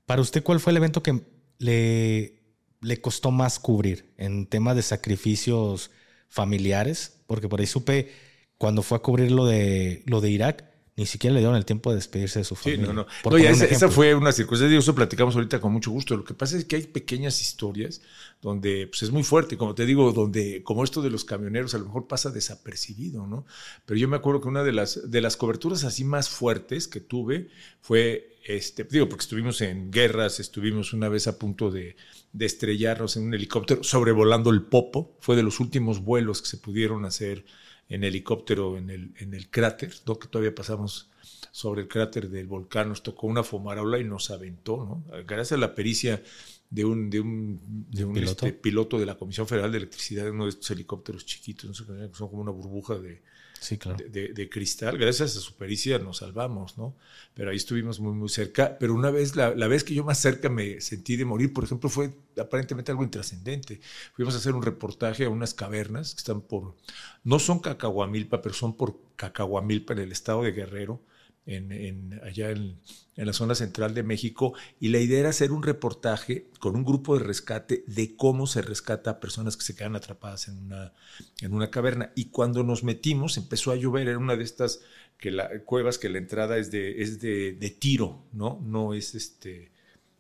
[0.06, 1.24] Para usted, ¿cuál fue el evento que
[1.58, 2.44] le,
[2.82, 5.90] le costó más cubrir en tema de sacrificios
[6.28, 7.24] familiares?
[7.26, 8.12] Porque por ahí supe
[8.60, 11.90] cuando fue a cubrir lo de, lo de Irak, ni siquiera le dieron el tiempo
[11.90, 12.86] de despedirse de su familia.
[12.86, 13.38] Sí, no, no.
[13.38, 16.16] esa, fue una circunstancia, eso platicamos ahorita con mucho gusto.
[16.16, 18.02] Lo que pasa es que hay pequeñas historias
[18.42, 21.80] donde pues, es muy fuerte, como te digo, donde como esto de los camioneros a
[21.80, 23.46] lo mejor pasa desapercibido, ¿no?
[23.86, 27.02] Pero yo me acuerdo que una de las, de las coberturas así más fuertes que
[27.02, 27.50] tuve
[27.82, 31.98] fue, este, digo, porque estuvimos en guerras, estuvimos una vez a punto de,
[32.32, 36.58] de estrellarnos en un helicóptero sobrevolando el Popo, fue de los últimos vuelos que se
[36.58, 37.44] pudieron hacer
[37.90, 40.18] en helicóptero en el, en el cráter, ¿no?
[40.18, 41.10] que todavía pasamos
[41.52, 45.24] sobre el cráter del volcán, nos tocó una fumarola y nos aventó, ¿no?
[45.26, 46.22] Gracias a la pericia
[46.70, 48.46] de un, de un, de un ¿Piloto?
[48.46, 52.14] Este, piloto de la Comisión Federal de Electricidad, uno de estos helicópteros chiquitos, ¿no?
[52.14, 53.22] son como una burbuja de,
[53.66, 53.98] sí, claro.
[54.08, 54.98] de, de, cristal.
[54.98, 56.96] Gracias a su pericia nos salvamos, ¿no?
[57.34, 58.78] Pero ahí estuvimos muy, muy cerca.
[58.80, 61.64] Pero una vez, la, la, vez que yo más cerca me sentí de morir, por
[61.64, 63.82] ejemplo, fue aparentemente algo intrascendente.
[64.14, 66.76] Fuimos a hacer un reportaje a unas cavernas que están por,
[67.24, 71.02] no son Cacahuamilpa, pero son por Cacahuamilpa en el estado de Guerrero
[71.46, 72.80] en, allá en,
[73.16, 77.18] la zona central de México, y la idea era hacer un reportaje con un grupo
[77.18, 80.94] de rescate de cómo se rescata a personas que se quedan atrapadas en una,
[81.42, 82.12] en una caverna.
[82.16, 84.82] Y cuando nos metimos, empezó a llover, era una de estas
[85.18, 88.60] que la, cuevas que la entrada es de, es de, de tiro, ¿no?
[88.64, 89.72] No es este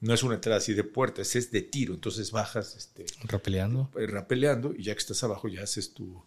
[0.01, 1.93] no es una entrada así de puertas, es de tiro.
[1.93, 3.89] Entonces bajas este, rapeleando.
[3.97, 6.23] Eh, rapeleando y ya que estás abajo ya haces tu,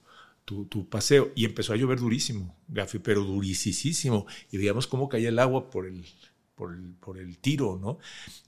[0.49, 1.33] tu, paseo.
[1.35, 4.27] Y empezó a llover durísimo, Gafi, pero durísimo.
[4.51, 6.05] Y veíamos cómo caía el agua por el,
[6.55, 7.99] por el, por el tiro, ¿no?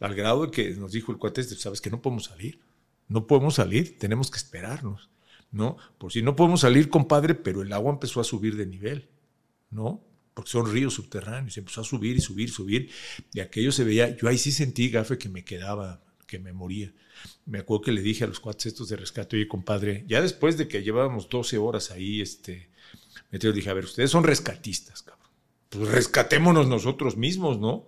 [0.01, 2.61] Al grado de que nos dijo el cuate, sabes que no podemos salir.
[3.09, 5.11] No podemos salir, tenemos que esperarnos,
[5.51, 5.77] ¿no?
[5.99, 9.09] Por si no podemos salir, compadre, pero el agua empezó a subir de nivel,
[9.69, 10.05] ¿no?
[10.33, 12.89] Porque son ríos subterráneos, empezó a subir y subir, subir.
[13.33, 16.93] Y aquello se veía, yo ahí sí sentí, Gafe, que me quedaba, que me moría
[17.47, 20.57] me acuerdo que le dije a los cuates estos de rescate, oye, compadre, ya después
[20.57, 22.71] de que llevábamos 12 horas ahí, este,
[23.31, 25.29] me dije, a ver, ustedes son rescatistas, cabrón.
[25.69, 27.87] Pues rescatémonos nosotros mismos, ¿no?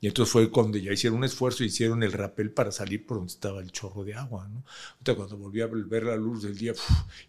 [0.00, 3.32] Y entonces fue cuando ya hicieron un esfuerzo, hicieron el rapel para salir por donde
[3.32, 4.64] estaba el chorro de agua, ¿no?
[4.98, 6.72] Entonces, cuando volví a ver la luz del día,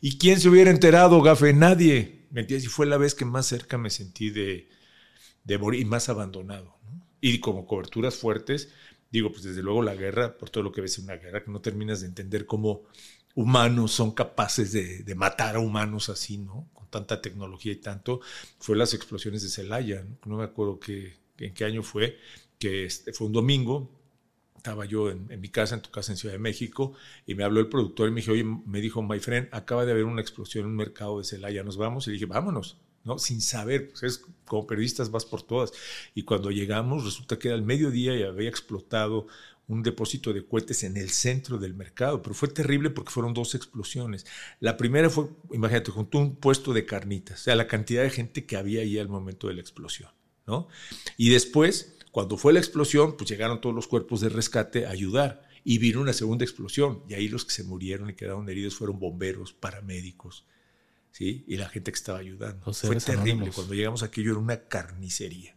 [0.02, 1.54] ¿y quién se hubiera enterado, gafe?
[1.54, 2.26] Nadie.
[2.32, 2.66] ¿Me entiendes?
[2.66, 4.70] Y fue la vez que más cerca me sentí de,
[5.44, 7.06] de morir y más abandonado, ¿no?
[7.22, 8.70] Y como coberturas fuertes,
[9.14, 11.52] Digo, pues desde luego la guerra, por todo lo que ves en una guerra, que
[11.52, 12.82] no terminas de entender cómo
[13.36, 16.68] humanos son capaces de, matar a humanos así, ¿no?
[16.74, 18.22] Con tanta tecnología y tanto,
[18.58, 20.38] fue las explosiones de Celaya, ¿no?
[20.38, 22.18] me acuerdo que, en qué año fue,
[22.58, 23.92] que este, fue un domingo,
[24.58, 26.94] estaba yo en, mi casa, en tu casa en Ciudad de México,
[27.28, 29.92] y me habló el productor y me dijo, oye, me dijo, my friend, acaba de
[29.92, 32.08] haber una explosión en un mercado de Celaya, ¿nos vamos?
[32.08, 33.18] Y dije, vámonos, ¿no?
[33.20, 35.72] Sin saber, pues es, como periodistas vas por todas.
[36.16, 39.28] Y cuando llegamos, resulta que era el mediodía y había explotado
[39.68, 43.56] un depósito de cohetes en el centro del mercado, pero fue terrible porque fueron dos
[43.56, 44.26] explosiones.
[44.60, 48.10] La primera fue, imagínate, junto a un puesto de carnitas, o sea, la cantidad de
[48.10, 50.12] gente que había ahí al momento de la explosión,
[50.46, 50.68] ¿no?
[51.18, 55.48] Y después, cuando fue la explosión, pues llegaron todos los cuerpos de rescate a ayudar
[55.64, 59.00] y vino una segunda explosión y ahí los que se murieron y quedaron heridos fueron
[59.00, 60.46] bomberos, paramédicos,
[61.14, 61.46] ¿sí?
[61.48, 62.74] Y la gente que estaba ayudando.
[62.74, 63.52] Fue terrible.
[63.52, 65.56] Cuando llegamos aquí, yo era una carnicería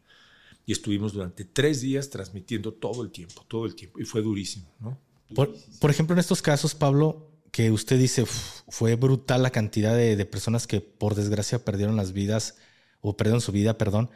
[0.66, 4.66] y estuvimos durante tres días transmitiendo todo el tiempo, todo el tiempo, y fue durísimo,
[4.80, 4.98] ¿no?
[5.34, 10.68] Por, ejemplo, en estos casos, Pablo, que usted dice, fue brutal la cantidad de, personas
[10.68, 12.58] que por desgracia perdieron las vidas,
[13.00, 14.10] o perdieron su vida, perdón.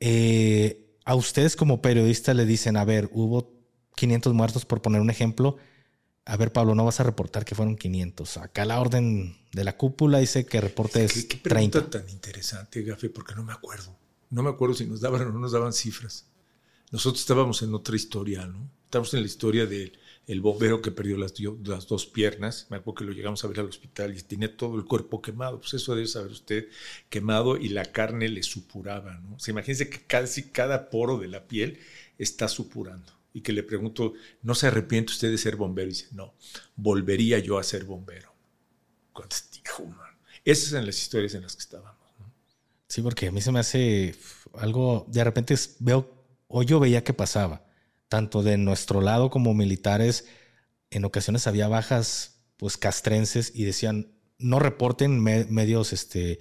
[0.00, 3.52] Eh, a ustedes como periodistas le dicen, a ver, hubo
[3.96, 5.56] 500 muertos, por poner un ejemplo.
[6.26, 8.38] A ver, Pablo, no vas a reportar que fueron 500.
[8.38, 13.10] Acá la orden de la cúpula dice que reportes ¿Qué, qué pregunta tan interesante, Gafe,
[13.10, 13.94] porque no me acuerdo.
[14.30, 16.26] No me acuerdo si nos daban o no nos daban cifras.
[16.90, 18.70] Nosotros estábamos en otra historia, ¿no?
[18.84, 21.34] Estábamos en la historia del el bombero que perdió las,
[21.64, 22.66] las, dos piernas.
[22.70, 25.60] Me acuerdo que lo llegamos a ver al hospital y tenía todo el cuerpo quemado.
[25.60, 26.68] Pues eso debe saber usted,
[27.10, 29.34] quemado y la carne le supuraba, ¿no?
[29.34, 31.78] O sea, imagínense que casi cada poro de la piel
[32.16, 33.12] está supurando.
[33.34, 35.88] Y que le pregunto, ¿no se arrepiente usted de ser bombero?
[35.88, 36.34] Y dice, no,
[36.76, 38.32] volvería yo a ser bombero.
[39.14, 40.14] Man.
[40.44, 41.94] Esas son las historias en las que estábamos.
[42.88, 44.14] Sí, porque a mí se me hace
[44.54, 46.10] algo, de repente veo,
[46.46, 47.66] o yo veía que pasaba,
[48.08, 50.26] tanto de nuestro lado como militares,
[50.90, 56.40] en ocasiones había bajas pues castrenses y decían, no reporten medios este,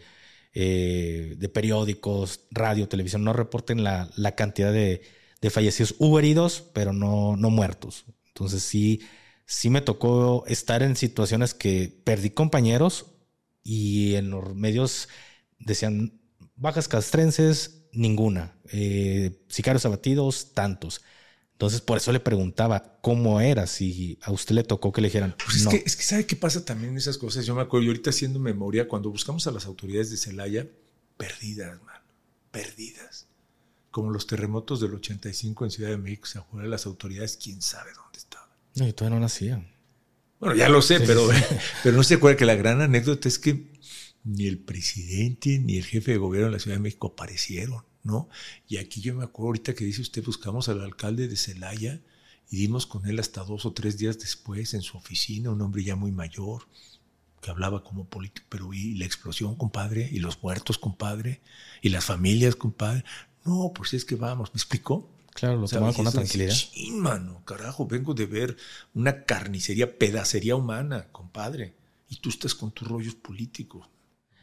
[0.54, 5.02] eh, de periódicos, radio, televisión, no reporten la, cantidad de,
[5.50, 5.96] fallecidos.
[6.00, 8.06] Hubo heridos, pero no, no muertos.
[8.28, 9.02] Entonces sí,
[9.46, 13.08] sí me tocó estar en situaciones que perdí compañeros
[13.64, 15.08] y en los medios
[15.60, 16.20] decían,
[16.56, 18.56] Bajas castrenses, ninguna.
[18.72, 21.02] Eh, sicarios abatidos, tantos.
[21.54, 25.36] Entonces, por eso le preguntaba cómo era, si a usted le tocó que le dijeran.
[25.44, 27.46] Pues es, que, es que sabe qué pasa también en esas cosas.
[27.46, 30.68] Yo me acuerdo, y ahorita haciendo memoria, cuando buscamos a las autoridades de Celaya,
[31.18, 32.06] perdidas, mano,
[32.52, 33.28] perdidas.
[33.94, 37.92] Como los terremotos del 85 en Ciudad de México, se acuerdan las autoridades, quién sabe
[37.94, 38.50] dónde estaban.
[38.74, 39.68] No, y todavía no nacían.
[40.40, 41.30] Bueno, ya lo sé, pero,
[41.84, 43.72] pero no se acuerda que la gran anécdota es que
[44.24, 48.30] ni el presidente ni el jefe de gobierno de la Ciudad de México aparecieron, ¿no?
[48.68, 52.02] Y aquí yo me acuerdo ahorita que dice usted, buscamos al alcalde de Celaya
[52.50, 55.84] y dimos con él hasta dos o tres días después en su oficina, un hombre
[55.84, 56.68] ya muy mayor,
[57.44, 61.42] que hablaba como político, pero y la explosión, compadre, y los muertos, compadre,
[61.82, 63.04] y las familias, compadre.
[63.46, 65.10] No, pues es que vamos, ¿me explicó?
[65.34, 66.54] Claro, lo tomaba con una tranquilidad.
[66.54, 68.56] Sí, mano, carajo, vengo de ver
[68.94, 71.74] una carnicería, pedacería humana, compadre.
[72.08, 73.88] Y tú estás con tus rollos políticos.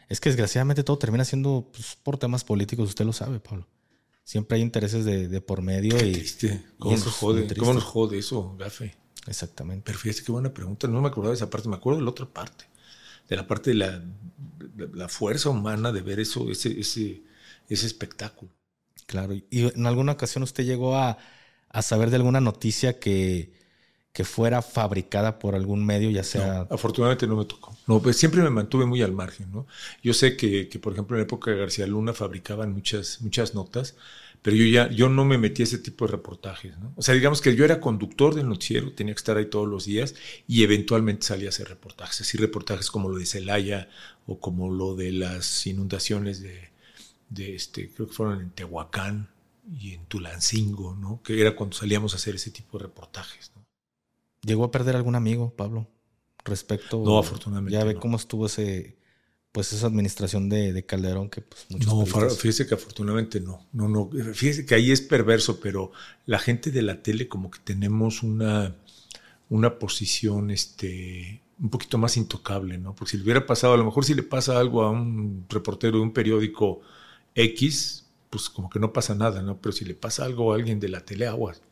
[0.09, 3.67] Es que desgraciadamente todo termina siendo pues, por temas políticos, usted lo sabe, Pablo.
[4.25, 6.13] Siempre hay intereses de, por medio qué y.
[6.13, 6.65] Triste.
[6.79, 7.57] ¿Cómo, nos jode?
[7.57, 8.97] ¿Cómo nos jode eso, gafe?
[9.27, 9.85] Exactamente.
[9.87, 10.89] Pero fíjate qué buena pregunta.
[10.89, 12.65] No me acordaba de esa parte, me acuerdo de la otra parte.
[13.29, 14.03] De la parte de la,
[14.93, 17.23] la fuerza humana de ver eso, ese, ese,
[17.69, 18.51] ese espectáculo.
[19.11, 19.35] Claro.
[19.35, 21.19] ¿Y en alguna ocasión usted llegó a,
[21.69, 23.53] a saber de alguna noticia que,
[24.13, 26.61] que fuera fabricada por algún medio, ya sea...
[26.71, 27.77] afortunadamente no me tocó.
[27.89, 29.67] No, pues siempre me mantuve muy al margen, ¿no?
[30.01, 33.53] Yo sé que, que, por ejemplo, en la época de García Luna fabricaban muchas, muchas
[33.53, 33.97] notas,
[34.43, 36.93] pero yo ya yo no me metí a ese tipo de reportajes, ¿no?
[36.95, 39.87] O sea, digamos que yo era conductor del noticiero, tenía que estar ahí todos los
[39.87, 40.15] días
[40.47, 43.89] y eventualmente salía a hacer reportajes, así reportajes como lo de Celaya
[44.27, 46.70] o como lo de las inundaciones de,
[47.31, 49.31] de este, creo que fueron en Tehuacán
[49.73, 51.23] y en Tulancingo, ¿no?
[51.23, 53.65] Que era cuando salíamos a hacer ese tipo de reportajes, ¿no?
[54.43, 55.87] ¿Llegó a perder algún amigo, Pablo?
[56.45, 57.03] Respecto.
[57.05, 57.79] No, afortunadamente.
[57.79, 58.97] Ya ve cómo estuvo ese,
[59.53, 63.67] pues esa administración de, Calderón que pues No, fíjese que afortunadamente no.
[63.73, 64.11] No, no.
[64.11, 65.93] Fíjese que ahí es perverso, pero
[66.27, 68.77] la gente de la tele como que tenemos una,
[69.51, 72.95] una posición este, un poquito más intocable, ¿no?
[72.95, 75.99] Porque si le hubiera pasado, a lo mejor si le pasa algo a un reportero
[75.99, 76.81] de un periódico
[77.35, 79.61] X, pues como que no pasa nada, ¿no?
[79.61, 81.63] Pero si le pasa algo a alguien de la tele, aguas.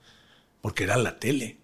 [0.61, 1.59] Porque era la tele.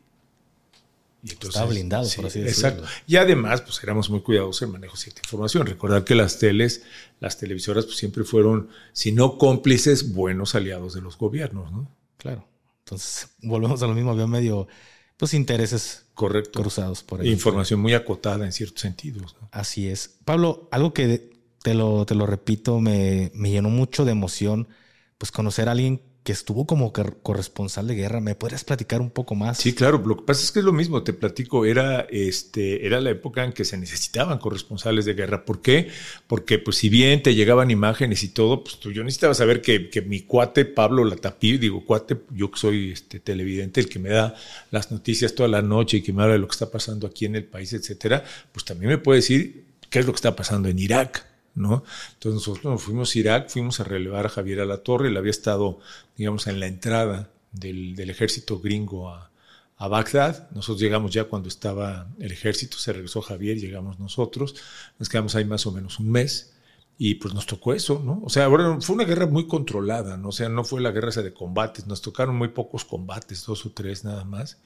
[1.25, 2.69] Y Estaba blindado, por así decirlo.
[2.69, 3.03] Exacto.
[3.07, 5.67] Y además, pues éramos muy cuidadosos en manejo de cierta información.
[5.67, 6.83] Recordar que las teles,
[7.19, 11.91] las televisoras, pues siempre fueron, si no cómplices, buenos aliados de los gobiernos, ¿no?
[12.19, 12.47] Claro.
[12.81, 14.69] Entonces, volvemos a lo mismo, había medio,
[15.17, 16.61] pues, intereses Correcto.
[16.61, 17.31] cruzados por ahí.
[17.31, 19.35] Información muy acotada en ciertos sentidos.
[19.41, 19.49] ¿no?
[19.51, 20.17] Así es.
[20.27, 21.34] Pablo, algo que
[21.65, 24.69] te lo, te lo repito, me, me llenó mucho de emoción,
[25.17, 28.21] pues conocer a alguien que estuvo como corresponsal de guerra.
[28.21, 29.57] ¿Me podrías platicar un poco más?
[29.59, 30.03] Sí, claro.
[30.05, 31.03] Lo que pasa es que es lo mismo.
[31.03, 31.65] Te platico.
[31.65, 35.47] Era, este, era la época en que se necesitaban corresponsales de guerra.
[35.47, 35.89] ¿Por qué?
[36.27, 40.03] Porque, pues, si bien te llegaban imágenes y todo, pues yo necesitaba saber que, que
[40.03, 44.35] mi cuate Pablo Latapí, digo cuate, yo que soy este, televidente, el que me da
[44.71, 47.25] las noticias toda la noche y que me habla de lo que está pasando aquí
[47.25, 48.23] en el país, etcétera,
[48.53, 51.85] pues también me puede decir qué es lo que está pasando en Irak ¿no?
[52.15, 55.17] Entonces nosotros nos fuimos a Irak, fuimos a relevar a Javier a la torre, él
[55.17, 55.79] había estado,
[56.17, 59.31] digamos, en la entrada del, ejército gringo a,
[59.77, 60.51] a, Bagdad.
[60.51, 64.57] Nosotros llegamos ya cuando estaba el ejército, se regresó Javier, llegamos nosotros,
[64.99, 66.51] nos quedamos ahí más o menos un mes.
[66.97, 68.23] Y pues nos tocó eso, ¿no?
[68.25, 68.49] O sea,
[68.81, 70.29] fue una guerra muy controlada, ¿no?
[70.29, 73.67] O sea, no fue la guerra esa de combates, nos tocaron muy pocos combates, dos
[73.67, 74.59] o tres nada más.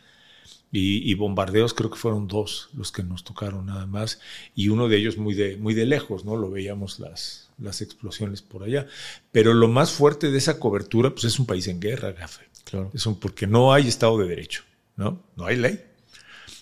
[0.70, 4.20] Y, bombardeos creo que fueron dos los que nos tocaron nada más
[4.54, 6.36] y uno de ellos muy de, muy de lejos, ¿no?
[6.36, 8.86] Lo veíamos las, las explosiones por allá.
[9.32, 12.44] Pero lo más fuerte de esa cobertura pues es un país en guerra, Gafe.
[12.64, 12.90] Claro.
[12.92, 14.62] Es un, porque no hay Estado de Derecho,
[14.96, 15.22] ¿no?
[15.36, 15.80] No hay ley.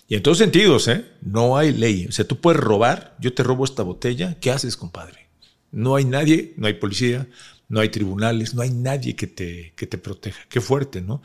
[0.07, 1.05] Y en todos sentidos, ¿eh?
[1.21, 2.07] No hay ley.
[2.07, 5.27] O sea, tú puedes robar, yo te robo esta botella, ¿qué haces, compadre?
[5.71, 7.27] No hay nadie, no hay policía,
[7.69, 10.39] no hay tribunales, no hay nadie que te, que te proteja.
[10.47, 11.21] Qué fuerte, ¿no?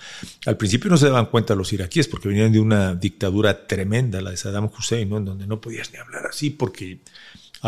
[0.47, 4.31] Al principio no se daban cuenta los iraquíes porque venían de una dictadura tremenda, la
[4.31, 5.19] de Saddam Hussein, ¿no?
[5.19, 6.99] En donde no podías ni hablar así porque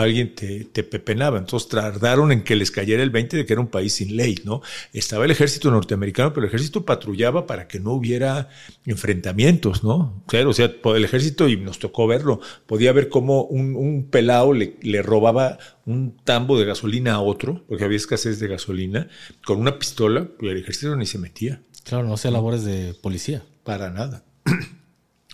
[0.02, 1.38] alguien te, te, pepenaba.
[1.38, 4.36] Entonces tardaron en que les cayera el 20 de que era un país sin ley,
[4.44, 4.60] ¿no?
[4.92, 8.48] Estaba el ejército norteamericano, pero el ejército patrullaba para que no hubiera
[8.84, 10.22] enfrentamientos, ¿no?
[10.26, 14.52] Claro, o sea, el ejército, y nos tocó verlo, podía ver cómo un, un pelado
[14.52, 19.08] le, le robaba un tambo de gasolina a otro, porque había escasez de gasolina,
[19.46, 21.62] con una pistola, y el ejército ni se metía.
[21.84, 23.44] Claro, no hacía labores de policía.
[23.62, 24.24] Para nada.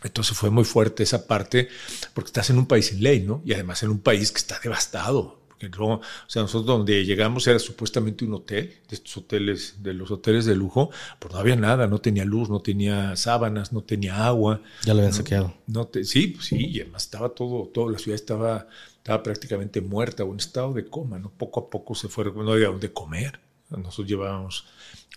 [0.02, 1.68] Entonces fue muy fuerte esa parte,
[2.14, 3.42] porque estás en un país sin ley, ¿no?
[3.44, 5.40] Y además en un país que está devastado.
[5.48, 9.92] Porque luego, o sea, nosotros donde llegamos era supuestamente un hotel, de estos hoteles, de
[9.92, 13.82] los hoteles de lujo, pero no había nada, no tenía luz, no tenía sábanas, no
[13.82, 14.62] tenía agua.
[14.84, 15.54] Ya lo habían saqueado.
[15.66, 19.82] No te, sí, pues sí, y además estaba todo, toda la ciudad estaba, estaba prácticamente
[19.82, 21.30] muerta o en estado de coma, ¿no?
[21.30, 23.38] Poco a poco se fue, no había dónde comer.
[23.68, 24.64] Nosotros llevábamos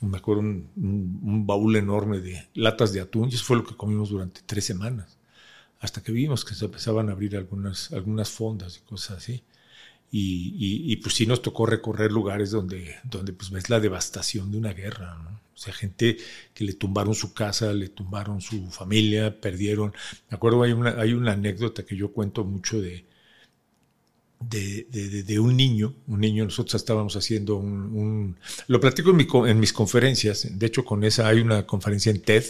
[0.07, 4.09] me acuerdo, un, baúl enorme de latas de atún, y eso fue lo que comimos
[4.09, 5.17] durante tres semanas,
[5.79, 9.43] hasta que vimos que se empezaban a abrir algunas, algunas fondas y cosas así.
[10.15, 14.71] Y, pues sí nos tocó recorrer lugares donde, donde pues ves la devastación de una
[14.73, 15.17] guerra,
[15.55, 16.17] O sea, gente
[16.53, 19.91] que le tumbaron su casa, le tumbaron su familia, perdieron.
[20.29, 23.05] Me acuerdo, hay una, hay una anécdota que yo cuento mucho de,
[24.49, 29.11] de, un niño, un niño, nosotros estábamos haciendo un, lo platico
[29.47, 32.43] en, mis conferencias, de hecho con esa hay una conferencia en TED,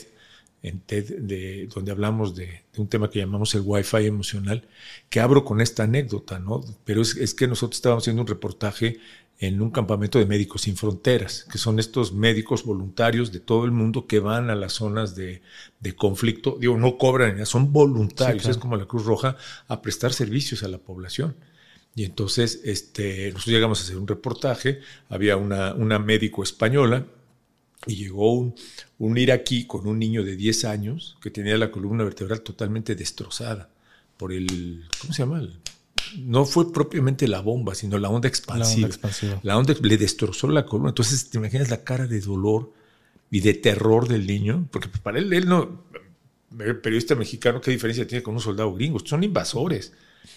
[0.62, 4.68] en TED de, donde hablamos de, un tema que llamamos el Wi-Fi emocional,
[5.10, 6.62] que abro con esta anécdota, ¿no?
[6.86, 9.00] Pero es, que nosotros estábamos haciendo un reportaje
[9.40, 13.72] en un campamento de médicos sin fronteras, que son estos médicos voluntarios de todo el
[13.72, 15.42] mundo que van a las zonas de,
[15.98, 19.36] conflicto, digo, no cobran, son voluntarios, es como la Cruz Roja,
[19.68, 21.36] a prestar servicios a la población.
[21.96, 24.80] Y entonces este, nosotros llegamos a hacer un reportaje,
[25.10, 27.06] había una, una médico española
[27.86, 28.56] y llegó un,
[28.98, 33.70] un, iraquí con un niño de 10 años que tenía la columna vertebral totalmente destrozada
[34.18, 35.48] por el, ¿cómo se llama?
[36.18, 38.64] no fue propiamente la bomba, sino la onda expansiva.
[38.64, 39.40] La onda expansiva.
[39.44, 40.90] La onda le destrozó la columna.
[40.90, 42.72] Entonces, ¿te imaginas la cara de dolor
[43.32, 44.68] y de terror del niño?
[44.72, 45.84] Porque para él, él no,
[46.82, 49.00] periodista mexicano, ¿qué diferencia tiene con un soldado gringo?
[49.00, 49.94] Son invasores.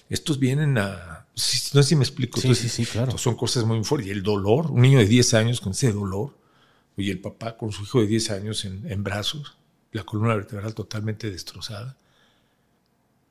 [0.08, 1.26] Estos vienen a,
[1.74, 2.40] no sé si me explico.
[2.40, 3.18] Sí, sí, sí, claro.
[3.18, 4.08] Son cosas muy fuertes.
[4.08, 6.36] Y el dolor, un niño de 10 años con ese dolor,
[6.96, 9.58] y el papá con su hijo de 10 años en, brazos,
[9.92, 11.96] la columna vertebral totalmente destrozada.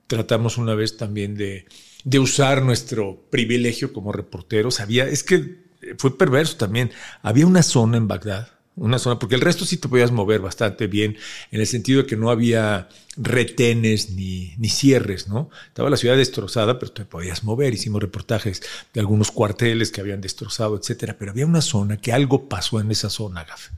[0.08, 1.66] Tratamos una vez también de,
[2.04, 4.80] de usar nuestro privilegio como reporteros.
[4.80, 5.66] Había, es que
[5.98, 6.92] fue perverso también.
[7.24, 10.88] Había una zona en Bagdad una zona, porque el resto sí te podías mover bastante
[10.88, 11.18] bien,
[11.52, 15.50] en el sentido de que no había retenes ni, ni cierres, ¿no?
[15.68, 17.74] Estaba la ciudad destrozada, pero te podías mover.
[17.74, 18.62] Hicimos reportajes
[18.94, 21.16] de algunos cuarteles que habían destrozado, etcétera.
[21.18, 23.70] Pero había una zona que algo pasó en esa zona, Gaf,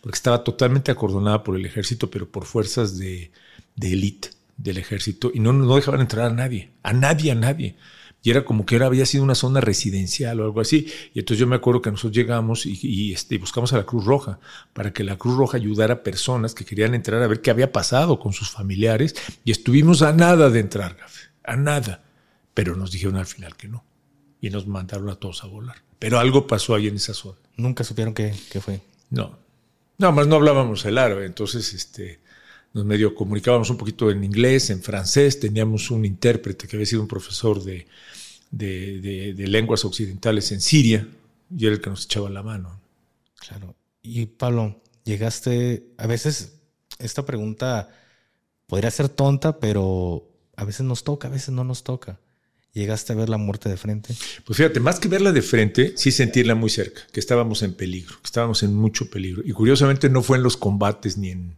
[0.00, 3.30] porque estaba totalmente acordonada por el ejército, pero por fuerzas de,
[3.74, 7.76] de élite del ejército, y no, no dejaban entrar a nadie, a nadie, a nadie
[8.26, 10.92] y era como que era, había sido una zona residencial o algo así.
[11.14, 14.40] Y entonces yo me acuerdo que nosotros llegamos y, este, buscamos a la Cruz Roja
[14.72, 17.70] para que la Cruz Roja ayudara a personas que querían entrar a ver qué había
[17.70, 19.14] pasado con sus familiares
[19.44, 20.96] y estuvimos a nada de entrar,
[21.44, 22.02] a nada.
[22.52, 23.84] Pero nos dijeron al final que no
[24.40, 25.76] y nos mandaron a todos a volar.
[26.00, 27.38] Pero algo pasó ahí en esa zona.
[27.56, 28.80] Nunca supieron qué, qué fue.
[29.08, 29.38] No,
[29.98, 32.20] Nada más no hablábamos el árabe, entonces este,
[32.76, 37.00] nos medio comunicábamos un poquito en inglés, en francés, teníamos un intérprete que había sido
[37.00, 37.86] un profesor de,
[38.50, 41.08] de, de, lenguas occidentales en Siria
[41.56, 42.78] y era el que nos echaba la mano.
[43.38, 43.74] Claro.
[44.02, 46.52] Y Pablo, llegaste, a veces
[46.98, 47.88] esta pregunta
[48.66, 52.20] podría ser tonta, pero a veces nos toca, a veces no nos toca.
[52.74, 54.14] ¿Llegaste a ver la muerte de frente?
[54.44, 58.16] Pues fíjate, más que verla de frente, sí sentirla muy cerca, que estábamos en peligro,
[58.16, 59.40] que estábamos en mucho peligro.
[59.46, 61.56] Y curiosamente no fue en los combates ni en,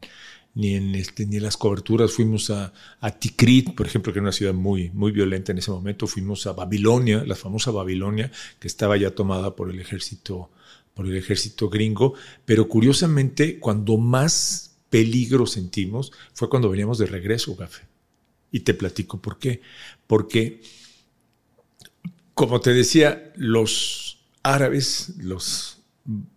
[0.59, 2.11] ni en, este, ni en las coberturas.
[2.11, 5.71] Fuimos a, a, Tikrit, por ejemplo, que era una ciudad muy, muy violenta en ese
[5.71, 6.09] momento.
[6.09, 10.51] Fuimos a Babilonia, la famosa Babilonia, que estaba ya tomada por el ejército,
[10.95, 12.15] por el ejército gringo.
[12.45, 17.87] Pero curiosamente, cuando más peligro sentimos fue cuando veníamos de regreso, Gafe.
[18.51, 19.61] Y te platico por qué.
[20.09, 20.61] Porque,
[22.35, 25.79] como te decía, los árabes, los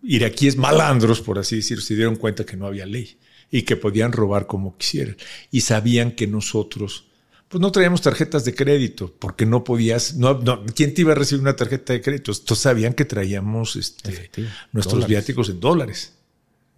[0.04, 3.18] iraquíes malandros, por así decirlo, se dieron cuenta que no había ley
[3.52, 5.16] y que podían robar como quisieran.
[5.52, 7.04] Y sabían que nosotros,
[7.48, 10.40] pues no traíamos tarjetas de crédito, porque no podías, no,
[10.74, 12.32] ¿quién te iba a recibir una tarjeta de crédito?
[12.32, 14.30] Entonces sabían que traíamos este,
[14.72, 16.14] nuestros viáticos en dólares.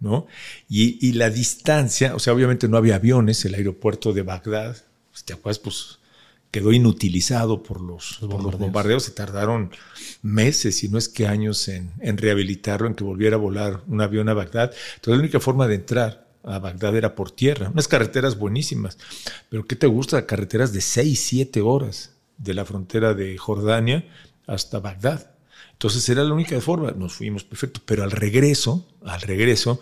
[0.01, 0.27] ¿no?
[0.69, 4.75] Y, la distancia, o sea, obviamente no había aviones, el aeropuerto de Bagdad,
[5.11, 5.59] pues, ¿te acuerdas?
[5.59, 5.99] Pues
[6.51, 9.03] quedó inutilizado por los, bombardeos.
[9.03, 9.71] Se tardaron
[10.21, 14.27] meses, si no es que años, en, rehabilitarlo, en que volviera a volar un avión
[14.27, 14.73] a Bagdad.
[14.95, 17.69] Entonces, la única forma de entrar a Bagdad era por tierra.
[17.69, 18.97] Unas carreteras buenísimas.
[19.49, 20.25] Pero ¿qué te gusta?
[20.25, 24.05] Carreteras de 6, 7 horas de la frontera de Jordania
[24.47, 25.31] hasta Bagdad.
[25.71, 29.81] Entonces era la única forma, nos fuimos perfecto, pero al regreso, al regreso,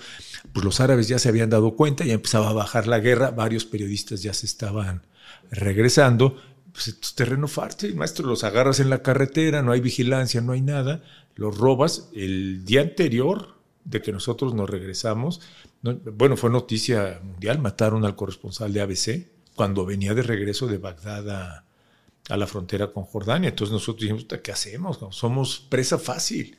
[0.52, 3.66] pues los árabes ya se habían dado cuenta, ya empezaba a bajar la guerra, varios
[3.66, 5.04] periodistas ya se estaban
[5.52, 6.42] regresando,
[6.72, 10.62] pues es terreno fácil, maestro, los agarras en la carretera, no hay vigilancia, no hay
[10.62, 11.04] nada,
[11.36, 13.54] los robas el día anterior
[13.86, 15.42] de que nosotros nos regresamos,
[15.84, 21.30] bueno, fue noticia mundial, mataron al corresponsal de ABC cuando venía de regreso de Bagdad
[21.30, 23.50] a, la frontera con Jordania.
[23.50, 25.00] Entonces nosotros dijimos, ¿qué hacemos?
[25.12, 26.58] Somos presa fácil,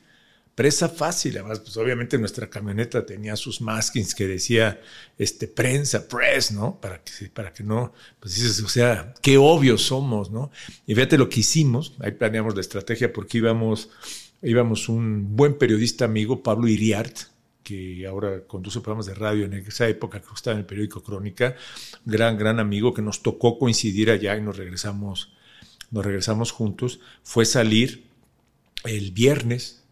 [0.53, 1.39] presa fácil.
[1.39, 4.79] Además, pues obviamente nuestra camioneta tenía sus maskings que decía
[5.17, 6.79] este, prensa, press, ¿no?
[6.79, 10.51] Para que, para que no, pues dices, o sea, qué obvios somos, ¿no?
[10.85, 13.89] Y fíjate lo que hicimos, ahí planeamos la estrategia porque íbamos,
[14.43, 17.34] íbamos un buen periodista amigo, Pablo Iriart,
[17.65, 21.55] que ahora conduce programas de radio en esa época que estaba en el periódico Crónica,
[22.05, 25.35] gran, gran amigo que nos tocó coincidir allá y nos regresamos
[25.91, 28.09] nos regresamos juntos, fue salir
[28.83, 29.83] el viernes,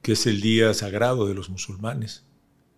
[0.00, 2.24] que es el día sagrado de los musulmanes,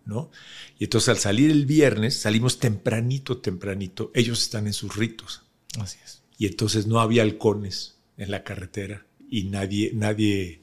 [0.05, 0.31] ¿no?
[0.79, 5.43] Y entonces al salir el viernes, salimos tempranito, tempranito, ellos están en sus ritos.
[5.79, 6.23] Así es.
[6.37, 10.61] Y entonces no había halcones en la carretera y nadie, nadie,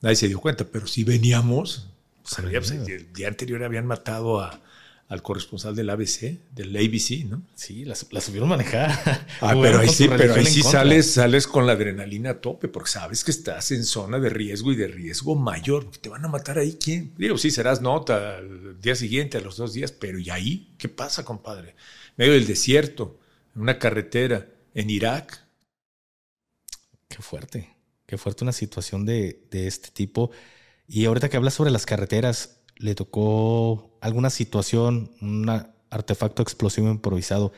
[0.00, 1.88] nadie se dio cuenta, pero si veníamos,
[2.28, 4.60] pues, el día anterior habían matado a,
[5.08, 7.42] al corresponsal del ABC, del ABC, ¿no?
[7.54, 9.26] Sí, la, subieron a manejar.
[9.40, 12.90] Ah, pero ahí sí, pero ahí sí sales, sales con la adrenalina a tope, porque
[12.90, 16.28] sabes que estás en zona de riesgo y de riesgo mayor, porque te van a
[16.28, 17.12] matar ahí, ¿quién?
[17.18, 20.74] Digo, sí, serás nota al día siguiente, a los dos días, pero ¿y ahí?
[20.78, 21.70] ¿Qué pasa, compadre?
[21.70, 23.20] En medio del desierto,
[23.54, 25.44] en una carretera, en Irak.
[27.08, 30.30] Qué fuerte, qué fuerte una situación de, de este tipo.
[30.88, 35.48] Y ahorita que hablas sobre las carreteras, le tocó alguna situación, un
[35.90, 37.52] artefacto explosivo improvisado,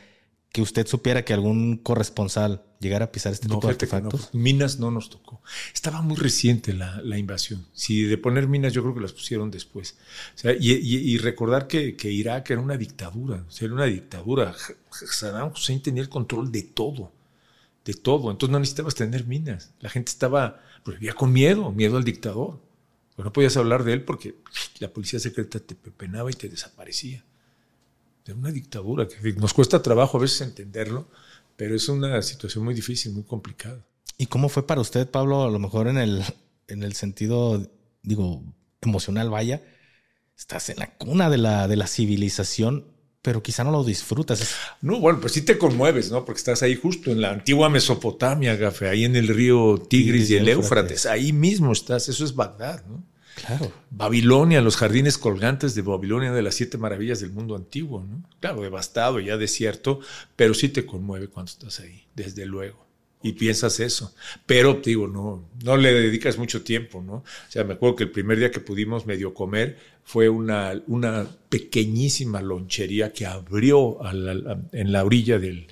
[0.50, 4.30] que usted supiera que algún corresponsal llegara a pisar este tipo de artefactos?
[4.32, 5.42] minas no nos tocó.
[5.74, 7.66] Estaba muy reciente la, invasión.
[7.72, 9.98] Si de poner minas, yo creo que las pusieron después.
[10.60, 14.54] y, recordar que, Irak era una dictadura, era una dictadura.
[14.90, 17.12] Saddam Hussein tenía el control de todo,
[17.84, 18.30] de todo.
[18.30, 19.72] Entonces no necesitabas tener minas.
[19.80, 22.60] La gente estaba, pues vivía con miedo, miedo al dictador.
[23.18, 24.36] Pues no podías hablar de él porque
[24.78, 27.24] la policía secreta te pepenaba y te desaparecía.
[28.24, 31.08] Era una dictadura que nos cuesta trabajo a veces entenderlo,
[31.56, 33.84] pero es una situación muy difícil, muy complicada.
[34.18, 36.22] ¿Y cómo fue para usted, Pablo, a lo mejor en el,
[36.68, 37.68] en el sentido,
[38.04, 38.44] digo,
[38.82, 39.64] emocional, vaya?
[40.36, 42.84] Estás en la cuna de la, de la civilización,
[43.22, 44.54] pero quizá no lo disfrutas.
[44.80, 46.24] No, bueno, pues sí te conmueves, ¿no?
[46.24, 50.36] Porque estás ahí justo en la antigua Mesopotamia, Gafe, ahí en el río Tigris y,
[50.36, 51.06] el Éufrates.
[51.06, 53.04] ahí mismo estás, eso es Bagdad, ¿no?
[53.34, 53.72] Claro.
[53.90, 58.24] Babilonia, los jardines colgantes de Babilonia, de las siete maravillas del mundo antiguo, ¿no?
[58.40, 60.00] Claro, devastado, ya desierto,
[60.34, 62.87] pero sí te conmueve cuando estás ahí, desde luego.
[63.22, 64.14] Y piensas eso.
[64.46, 67.14] Pero, digo, no, no le dedicas mucho tiempo, ¿no?
[67.14, 69.76] O sea, me acuerdo que el primer día que pudimos medio comer,
[70.08, 73.98] fue una, una pequeñísima lonchería que abrió
[74.72, 75.66] en la orilla del,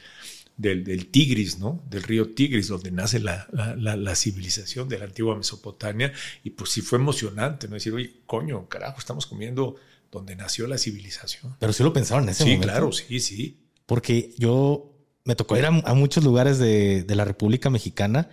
[0.59, 1.83] del, Tigris, ¿no?
[1.89, 6.13] Del río Tigris, donde nace la, la, civilización de la antigua Mesopotamia.
[6.45, 7.75] Y pues sí fue emocionante, ¿no?
[7.75, 9.77] Decir, oye, coño, carajo, estamos comiendo
[10.13, 11.57] donde nació la civilización.
[11.59, 12.63] Pero sí lo pensaron en ese momento.
[12.63, 13.59] Sí, claro, sí, sí.
[13.87, 14.96] Porque yo
[15.27, 18.31] me tocó ir a, muchos lugares de, la República Mexicana,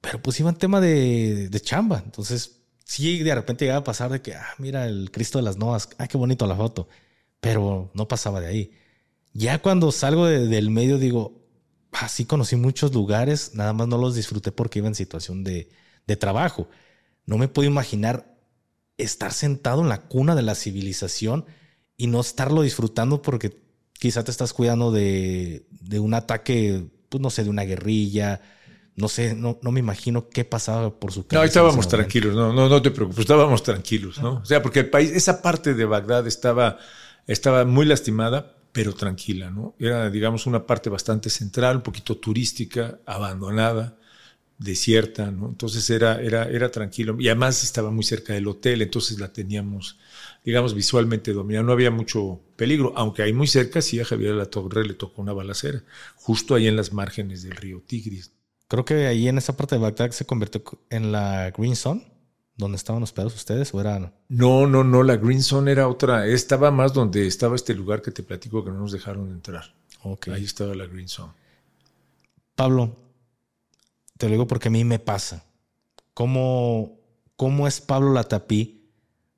[0.00, 2.02] pero pues iba en tema de, chamba.
[2.04, 5.58] Entonces, sí, de repente llegaba a pasar de que, ah, mira el Cristo de las
[5.58, 6.88] Novas, ah, qué bonito la foto,
[7.38, 8.72] pero no pasaba de ahí.
[9.34, 11.46] Ya cuando salgo del medio digo,
[11.92, 15.68] ah, conocí muchos lugares, nada más no los disfruté porque iba en situación de
[16.18, 16.70] trabajo.
[17.26, 18.38] No me puedo imaginar
[18.96, 21.44] estar sentado en la cuna de la civilización
[21.98, 23.65] y no estarlo disfrutando porque
[23.98, 25.66] quizá te estás cuidando de,
[25.98, 28.40] un ataque, pues no sé, de una guerrilla.
[28.94, 31.40] No sé, no, no me imagino qué pasaba por su cabeza.
[31.40, 34.36] No, estábamos tranquilos, no, no, no te preocupes, estábamos tranquilos, ¿no?
[34.36, 36.78] O sea, porque el país, esa parte de Bagdad estaba,
[37.26, 39.74] estaba muy lastimada, pero tranquila, ¿no?
[39.78, 43.98] Era, digamos, una parte bastante central, un poquito turística, abandonada
[44.58, 45.48] desierta, ¿no?
[45.48, 49.98] Entonces era, era, era tranquilo y además estaba muy cerca del hotel, entonces la teníamos,
[50.46, 51.66] digamos, visualmente dominada.
[51.66, 55.20] No había mucho peligro, aunque ahí muy cerca sí a Javier la Torre le tocó
[55.20, 55.82] una balacera,
[56.14, 58.30] justo ahí en las márgenes del río Tigris.
[58.68, 62.06] Creo que ahí en esa parte de Bagdad se convirtió en la Green Zone,
[62.56, 64.12] donde estaban hospedados ustedes, o era...
[64.28, 68.12] No, no, no, la Green Zone era otra, estaba más donde estaba este lugar que
[68.12, 69.74] te platico que no nos dejaron entrar.
[70.02, 70.32] Okay.
[70.32, 71.32] Ahí estaba la Green Zone.
[72.54, 72.96] Pablo,
[74.16, 75.44] te lo digo porque a mí me pasa.
[76.14, 77.00] ¿Cómo,
[77.36, 78.75] cómo es Pablo Latapí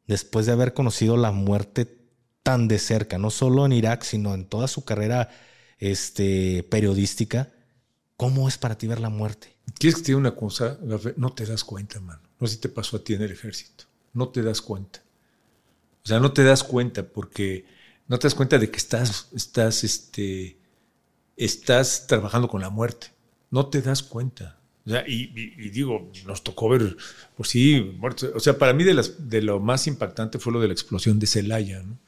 [0.09, 1.99] después de haber conocido la muerte
[2.43, 5.29] tan de cerca, no solo en Irak, sino en toda su carrera
[5.79, 7.53] este, periodística?
[8.17, 9.55] ¿Cómo es para ti ver la muerte?
[9.79, 10.79] ¿Quieres que te diga una cosa?
[11.17, 12.21] No te das cuenta, mano.
[12.41, 13.85] No sé si te pasó a ti en el ejército.
[14.13, 15.03] No te das cuenta.
[16.05, 17.67] O sea, no te das cuenta porque
[18.09, 20.59] no te das cuenta de que estás, estás, este,
[21.37, 23.09] estás trabajando con la muerte.
[23.51, 24.58] No te das cuenta.
[24.89, 25.27] O sea, y,
[25.69, 26.97] digo, nos tocó ver,
[27.37, 28.31] pues sí, muertos.
[28.35, 31.19] O sea, para mí de, las, de lo más impactante fue lo de la explosión
[31.19, 31.99] de Celaya, ¿no?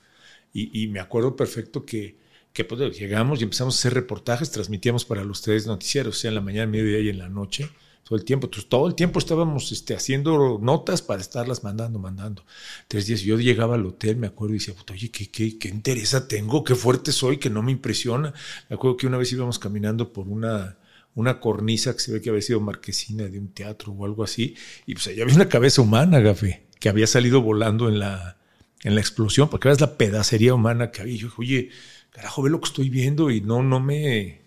[0.54, 2.16] Y, me acuerdo perfecto que,
[2.54, 6.30] que pues, llegamos y empezamos a hacer reportajes, transmitíamos para los tres noticieros, o sea,
[6.30, 7.68] en la mañana, mediodía y en la noche,
[8.02, 8.46] todo el tiempo.
[8.46, 12.46] Entonces, todo el tiempo estábamos este, haciendo notas para estarlas mandando, mandando.
[12.88, 16.26] Tres días, yo llegaba al hotel, me acuerdo, y decía, oye, ¿qué, qué, qué interesa
[16.26, 16.64] tengo?
[16.64, 17.36] ¿Qué fuerte soy?
[17.36, 18.32] Que no me impresiona.
[18.70, 20.78] Me acuerdo que una vez íbamos caminando por una
[21.14, 24.54] una cornisa que se ve que había sido marquesina de un teatro o algo así,
[24.86, 28.38] y pues allá había una cabeza humana, Gafé, que había salido volando en la,
[28.82, 31.14] en la explosión, porque ves la pedacería humana que había.
[31.14, 31.70] Y yo dije, oye,
[32.10, 34.42] carajo, ve lo que estoy viendo y no, no me,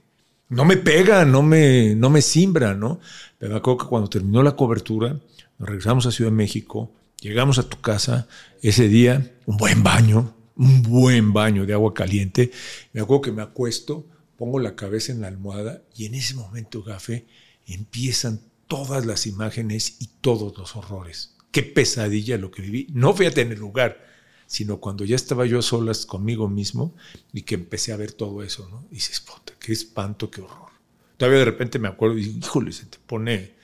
[0.49, 2.99] no me pega, no me, no me simbra, ¿no?
[3.37, 5.19] Pero me acuerdo que cuando terminó la cobertura,
[5.57, 6.91] nos regresamos a Ciudad de México,
[7.21, 8.27] llegamos a tu casa,
[8.61, 12.51] ese día, un buen baño, un buen baño de agua caliente.
[12.91, 14.07] Me acuerdo que me acuesto
[14.43, 17.27] pongo la cabeza en la almohada y en ese momento, Gafe,
[17.65, 21.37] empiezan todas las imágenes y todos los horrores.
[21.53, 22.87] Qué pesadilla lo que viví.
[22.91, 24.05] No fui a tener lugar,
[24.45, 26.93] sino cuando ya estaba yo solas conmigo mismo
[27.31, 28.85] y que empecé a ver todo eso, ¿no?
[28.91, 30.71] Y dices, puta, qué espanto, qué horror.
[31.15, 33.55] Todavía de repente me acuerdo y híjole, se te pone...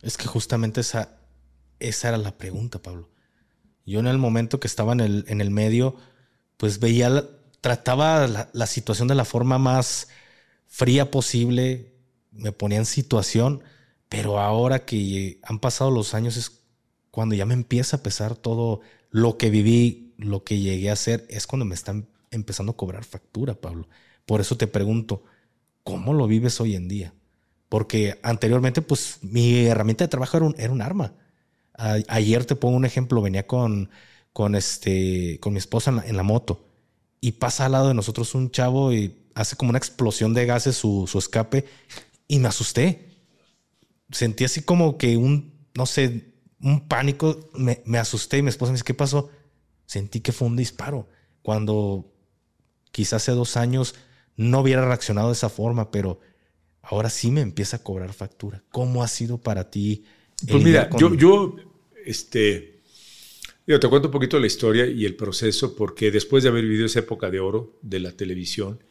[0.00, 1.18] Es que justamente esa,
[1.80, 3.10] esa era la pregunta, Pablo.
[3.84, 5.96] Yo en el momento que estaba en el, en el medio,
[6.56, 7.28] pues veía
[7.64, 10.08] trataba la, situación de la forma más
[10.66, 11.94] fría posible,
[12.30, 13.62] me ponía en situación,
[14.10, 16.60] pero ahora que han pasado los años es
[17.10, 21.24] cuando ya me empieza a pesar todo lo que viví, lo que llegué a hacer,
[21.30, 23.88] es cuando me están empezando a cobrar factura, Pablo.
[24.26, 25.24] Por eso te pregunto,
[25.84, 27.14] ¿cómo lo vives hoy en día?
[27.70, 31.14] Porque anteriormente, pues mi herramienta de trabajo era un, arma.
[31.78, 33.88] ayer te pongo un ejemplo, venía con,
[34.34, 36.73] con, este, con mi esposa en la moto
[37.24, 40.76] y pasa al lado de nosotros un chavo y hace como una explosión de gases
[40.76, 41.64] su, escape
[42.28, 43.08] y me asusté.
[44.10, 48.72] Sentí así como que un, no sé, un pánico, me, me asusté y mi esposa
[48.72, 49.30] me dice, ¿qué pasó?
[49.86, 51.08] Sentí que fue un disparo.
[51.40, 52.12] Cuando
[52.92, 53.94] quizás hace dos años
[54.36, 56.20] no hubiera reaccionado de esa forma, pero
[56.82, 58.62] ahora sí me empieza a cobrar factura.
[58.70, 60.04] ¿Cómo ha sido para ti?
[60.46, 61.56] Pues mira, yo, yo,
[62.04, 62.73] este,
[63.66, 66.86] yo te cuento un poquito la historia y el proceso, porque después de haber vivido
[66.86, 68.82] esa época de oro de la televisión,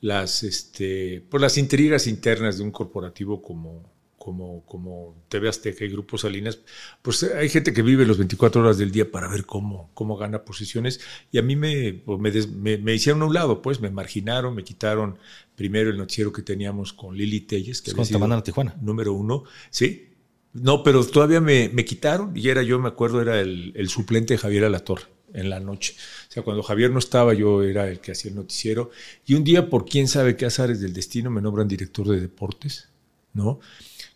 [0.00, 3.92] las, este, por pues las intrigas internas de un corporativo como,
[4.22, 6.60] como, como TV Azteca y Grupo Salinas,
[7.02, 10.44] pues hay gente que vive las 24 horas del día para ver cómo, cómo gana
[10.44, 11.00] posiciones.
[11.32, 14.62] Y a mí me, pues me, me, hicieron a un lado, pues me marginaron, me
[14.62, 15.18] quitaron
[15.56, 18.76] primero el noticiero que teníamos con Lili Telles, que es había a Tijuana.
[18.80, 20.11] número uno, sí,
[20.52, 24.64] no, pero todavía me, quitaron y era yo, me acuerdo, era el, suplente de Javier
[24.64, 25.94] Alatorre en la noche.
[26.28, 28.90] O sea, cuando Javier no estaba, yo era el que hacía el noticiero.
[29.24, 32.88] Y un día, por quién sabe qué azares del destino, me nombran director de deportes,
[33.32, 33.60] ¿no?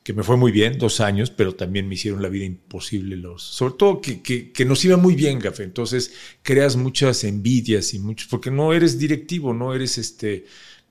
[0.06, 3.42] que me fue muy bien, dos años, pero también me hicieron la vida imposible los,
[3.42, 5.64] sobre todo que, que, que nos iba muy bien, Gafe.
[5.64, 6.12] Entonces
[6.44, 10.46] creas muchas envidias y muchos, porque no eres directivo, no eres este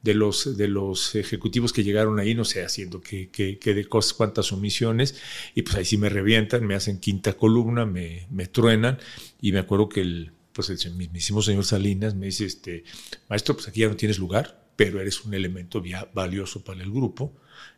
[0.06, 3.86] de los, de los ejecutivos que llegaron ahí, no sé, haciendo que, que, que de
[3.86, 5.16] cosas cuantas omisiones,
[5.56, 9.00] y pues ahí sí me revientan, me hacen quinta columna, me, me truenan,
[9.42, 12.84] y me acuerdo que el, pues el mismísimo señor Salinas me dice, este,
[13.30, 15.82] maestro, pues aquí ya no tienes lugar, pero eres un elemento
[16.14, 17.34] valioso para el grupo,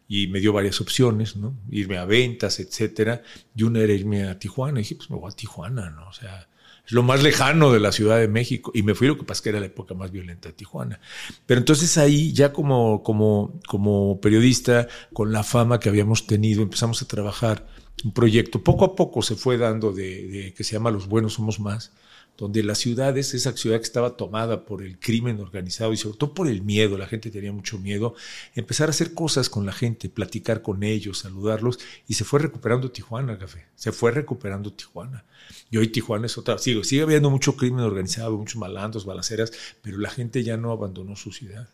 [0.09, 1.55] y me dio varias opciones, ¿no?
[1.71, 3.23] Irme a ventas, etcétera,
[3.55, 6.09] y una era irme a Tijuana, y dije, pues me voy a Tijuana, ¿no?
[6.09, 6.49] O sea,
[6.87, 8.71] es lo más lejano de la Ciudad de México.
[8.73, 11.01] Y me fui, lo que pasa que era la época más violenta de Tijuana.
[11.45, 17.01] Pero entonces ahí, ya como, como, como periodista, con la fama que habíamos tenido, empezamos
[17.01, 17.67] a trabajar
[18.05, 18.63] un proyecto.
[18.63, 21.91] Poco a poco se fue dando de, de que se llama Los Buenos Somos Más
[22.37, 26.33] donde las ciudades, esa ciudad que estaba tomada por el crimen organizado y sobre todo
[26.35, 28.13] por el miedo, la gente tenía mucho miedo,
[28.53, 32.91] empezar a hacer cosas con la gente, platicar con ellos, saludarlos, y se fue recuperando
[32.91, 35.25] Tijuana, café, se fue recuperando Tijuana.
[35.71, 39.97] Y hoy Tijuana es otra, sigue, sigue habiendo mucho crimen organizado, muchos malandros, balaceras, pero
[39.97, 41.67] la gente ya no abandonó su ciudad.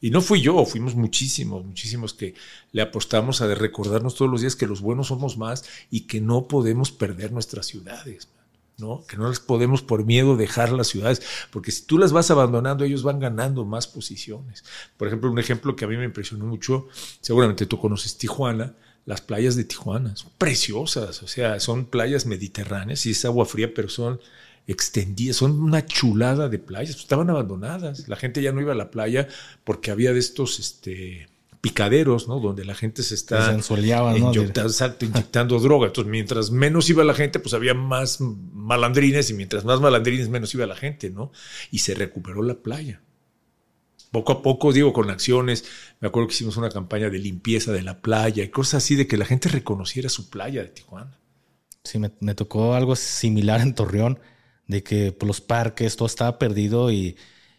[0.00, 2.34] Y no fui yo, fuimos muchísimos, muchísimos que
[2.72, 6.46] le apostamos a recordarnos todos los días que los buenos somos más y que no
[6.46, 8.28] podemos perder nuestras ciudades.
[8.78, 9.04] ¿No?
[9.06, 12.84] Que no las podemos por miedo dejar las ciudades, porque si tú las vas abandonando,
[12.84, 14.64] ellos van ganando más posiciones.
[14.96, 16.88] Por ejemplo, un ejemplo que a mí me impresionó mucho,
[17.20, 18.74] seguramente tú conoces Tijuana,
[19.04, 23.72] las playas de Tijuana, son preciosas, o sea, son playas mediterráneas y es agua fría,
[23.74, 24.20] pero son
[24.66, 28.90] extendidas, son una chulada de playas, estaban abandonadas, la gente ya no iba a la
[28.90, 29.26] playa
[29.64, 31.28] porque había de estos, este,
[31.60, 32.40] picaderos, ¿no?
[32.40, 33.52] Donde la gente se está
[35.00, 35.86] inyectando, droga.
[35.86, 40.54] Entonces, mientras menos iba la gente, pues había más malandrines y mientras más malandrines, menos
[40.54, 41.32] iba la gente, ¿no?
[41.70, 43.02] Y se recuperó la playa.
[44.10, 45.64] Poco a poco, digo, con acciones,
[46.00, 49.06] me acuerdo que hicimos una campaña de limpieza de la playa y cosas así de
[49.06, 51.18] que la gente reconociera su playa de Tijuana.
[51.84, 54.18] Sí, me, me tocó algo similar en Torreón,
[54.66, 57.16] de que pues, los parques, todo estaba perdido y,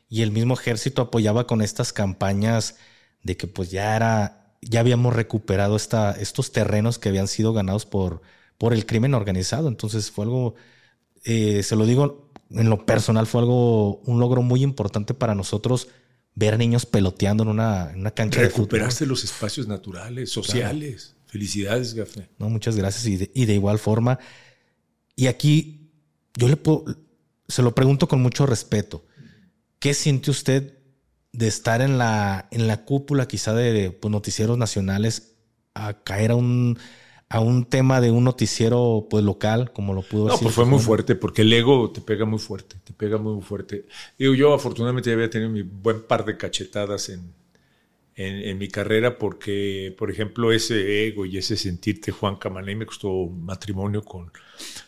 [0.07, 2.77] y el mismo ejército apoyaba con estas campañas
[3.23, 7.85] de que pues ya era, ya habíamos recuperado esta, estos terrenos que habían sido ganados
[7.85, 8.21] por,
[8.57, 9.67] por el crimen organizado.
[9.67, 10.55] Entonces fue algo,
[11.23, 15.87] eh, se lo digo en lo personal, fue algo, un logro muy importante para nosotros
[16.35, 21.15] ver niños peloteando en una, en una cancha Recuperarse los espacios naturales, sociales.
[21.25, 22.29] Felicidades, Gafne.
[22.39, 23.05] No, muchas gracias.
[23.05, 24.17] Y de, y de, igual forma.
[25.15, 25.91] Y aquí
[26.35, 26.85] yo le puedo,
[27.47, 29.05] se lo pregunto con mucho respeto.
[29.77, 30.78] ¿Qué siente usted
[31.31, 35.35] de estar en la, en la cúpula quizá de pues, noticieros nacionales
[35.73, 36.77] a caer a un,
[37.29, 40.39] a un tema de un noticiero pues local, como lo pudo decir.
[40.39, 43.41] No, pues fue muy fuerte, porque el ego te pega muy fuerte, te pega muy
[43.41, 43.85] fuerte.
[44.17, 47.33] Digo, yo afortunadamente ya había tenido mi buen par de cachetadas en,
[48.15, 53.27] en, mi carrera, porque, por ejemplo, ese ego y ese sentirte Juan Camaney me costó
[53.27, 54.31] matrimonio con,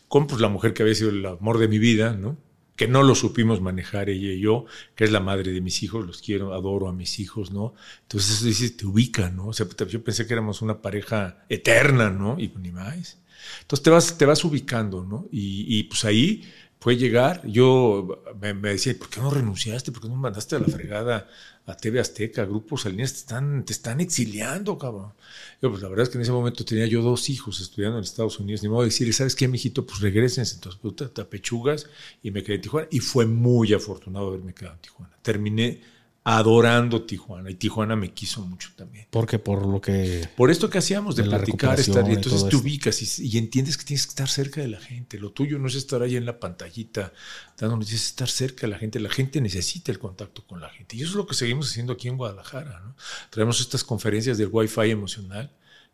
[0.07, 2.37] con pues, la mujer que había sido el amor de mi vida, ¿no?
[2.81, 4.65] Que no lo supimos manejar ella y yo,
[4.95, 7.75] que es la madre de mis hijos, los quiero, adoro a mis hijos, ¿no?
[8.01, 9.49] Entonces eso dice, te ubica, ¿no?
[9.49, 12.39] O sea, yo pensé que éramos una pareja eterna, ¿no?
[12.39, 13.19] Y ni más.
[13.61, 15.27] Entonces te vas, te vas ubicando, ¿no?
[15.31, 16.43] Y pues ahí
[16.81, 19.91] fue llegar, yo me, decía, ¿por qué no renunciaste?
[19.91, 21.29] ¿Por qué no mandaste a la fregada
[21.67, 23.13] a TV Azteca, Grupo Salinas?
[23.13, 25.13] Te están, te están exiliando, cabrón.
[25.61, 28.03] Yo, pues la verdad es que en ese momento tenía yo dos hijos estudiando en
[28.03, 28.63] Estados Unidos.
[28.63, 29.85] Ni modo de decir, ¿sabes qué, mijito?
[29.85, 30.43] Pues regresen.
[30.51, 31.85] Entonces, puta, te apechugas
[32.23, 32.87] y me quedé en Tijuana.
[32.89, 35.15] Y fue muy afortunado haberme quedado en Tijuana.
[35.21, 35.81] Terminé
[36.23, 39.07] adorando Tijuana y Tijuana me quiso mucho también.
[39.09, 40.29] Porque por lo que...
[40.35, 44.05] Por esto que hacíamos de, platicar, estar, y entonces te ubicas y, entiendes que tienes
[44.05, 45.17] que estar cerca de la gente.
[45.17, 47.11] Lo tuyo no es estar ahí en la pantallita
[47.57, 48.99] dando noticias, es estar cerca de la gente.
[48.99, 50.95] La gente necesita el contacto con la gente.
[50.95, 52.81] Y eso es lo que seguimos haciendo aquí en Guadalajara.
[52.85, 52.95] ¿no?
[53.31, 55.51] Traemos estas conferencias del Wi-Fi emocional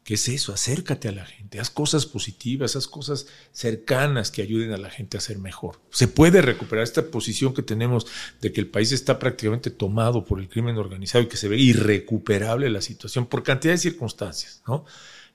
[0.08, 0.54] ¿Qué es eso?
[0.54, 5.18] Acércate a la gente, haz cosas positivas, haz cosas cercanas que ayuden a la gente
[5.18, 5.82] a ser mejor.
[5.92, 8.08] Se puede recuperar esta posición que tenemos
[8.40, 11.58] de que el país está prácticamente tomado por el crimen organizado y que se ve
[11.58, 14.86] irrecuperable la situación por cantidad de circunstancias, ¿no?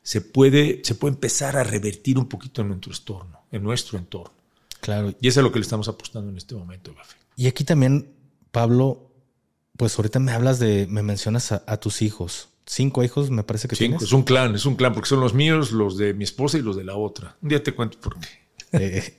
[0.03, 4.33] Se puede, se puede empezar a revertir un poquito en nuestro entorno, en nuestro entorno.
[4.81, 5.14] Claro.
[5.20, 7.18] Y eso es lo que le estamos apostando en este momento, Gafe.
[7.37, 8.11] Y aquí también,
[8.51, 9.11] Pablo,
[9.77, 13.77] pues ahorita me hablas de, me mencionas a tus hijos cinco hijos, me parece que
[13.77, 16.59] cinco, Es un clan, es un clan, porque son los míos, los de mi esposa
[16.59, 17.37] y los de la otra.
[17.43, 18.29] Un día te cuento por qué.
[18.73, 19.19] Eh,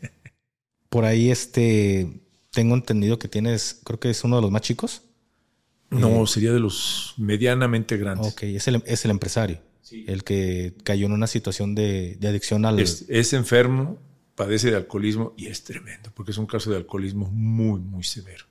[0.90, 2.22] por ahí, este,
[2.52, 5.04] tengo entendido que tienes, creo que es uno de los más chicos.
[5.90, 8.34] No, eh, sería de los medianamente grandes.
[8.34, 9.60] Ok, es el, es el empresario.
[9.92, 12.80] El que cayó en una situación de, adicción al.
[12.80, 14.00] Es, es, enfermo,
[14.34, 18.46] padece de alcoholismo y es tremendo, porque es un caso de alcoholismo muy, muy severo.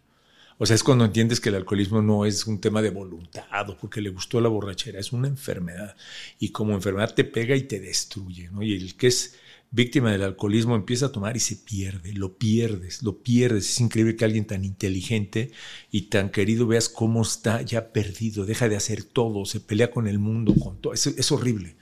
[0.62, 3.76] O sea, es cuando entiendes que el alcoholismo no es un tema de voluntad o
[3.76, 5.96] porque le gustó la borrachera, es una enfermedad.
[6.38, 8.62] Y como enfermedad te pega y te destruye, ¿no?
[8.62, 9.34] Y el que es
[9.72, 13.70] víctima del alcoholismo empieza a tomar y se pierde, lo pierdes, lo pierdes.
[13.70, 15.50] Es increíble que alguien tan inteligente
[15.90, 20.06] y tan querido veas cómo está ya perdido, deja de hacer todo, se pelea con
[20.06, 20.92] el mundo, con todo.
[20.92, 21.74] Es, es horrible,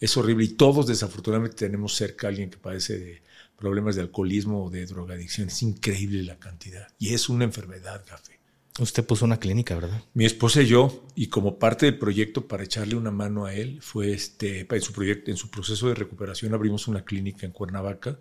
[0.00, 0.44] es horrible.
[0.44, 3.22] Y todos desafortunadamente tenemos cerca a alguien que padece de
[3.62, 5.46] problemas de alcoholismo o de drogadicción.
[5.46, 6.88] Es increíble la cantidad.
[6.98, 8.40] Y es una enfermedad, Café.
[8.80, 10.02] Usted puso una clínica, ¿verdad?
[10.14, 13.80] Mi esposa y yo, y como parte del proyecto para echarle una mano a él,
[13.80, 18.18] fue este, en su proyecto, en su proceso de recuperación abrimos una clínica en Cuernavaca,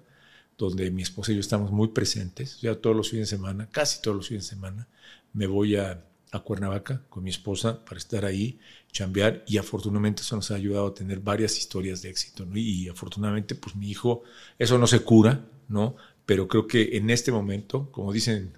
[0.60, 4.00] donde mi esposa y yo estamos muy presentes, ya todos los fines de semana, casi
[4.00, 4.88] todos los fines de semana,
[5.34, 8.60] me voy a, a Cuernavaca con mi esposa para estar ahí,
[8.92, 12.48] chambear, y afortunadamente eso nos ha ayudado a tener varias historias de éxito.
[12.54, 14.24] Y, afortunadamente, pues mi hijo,
[14.58, 15.96] eso no se cura, ¿no?
[16.26, 18.58] Pero creo que en este momento, como dicen,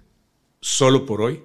[0.60, 1.42] solo por hoy,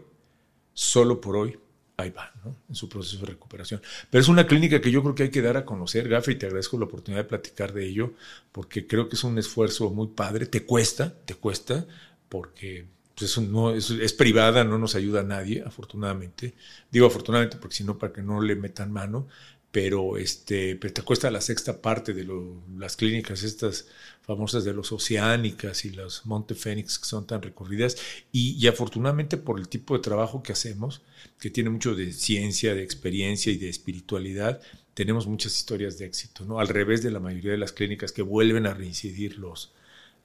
[0.73, 1.57] solo por hoy,
[1.97, 2.31] ahí va,
[2.69, 3.81] en su proceso de recuperación.
[4.09, 6.35] Pero es una clínica que yo creo que hay que dar a conocer, Gafa, y
[6.35, 8.13] te agradezco la oportunidad de platicar de ello,
[8.51, 10.45] porque creo que es un esfuerzo muy padre.
[10.45, 11.87] Te cuesta, te cuesta,
[12.29, 12.87] porque
[13.19, 16.53] pues eso no es, privada, no nos ayuda a nadie, afortunadamente.
[16.89, 19.27] Digo afortunadamente porque si no, para que no le metan mano,
[19.71, 22.25] pero, este, pero te cuesta la sexta parte de
[22.77, 23.87] las clínicas estas
[24.21, 27.97] famosas de los Oceánicas y las Monte Fénix que son tan recorridas
[28.31, 31.01] y, y, afortunadamente por el tipo de trabajo que hacemos,
[31.39, 34.61] que tiene mucho de ciencia, de experiencia y de espiritualidad,
[34.93, 36.59] tenemos muchas historias de éxito, ¿no?
[36.59, 39.73] Al revés de la mayoría de las clínicas que vuelven a reincidir los,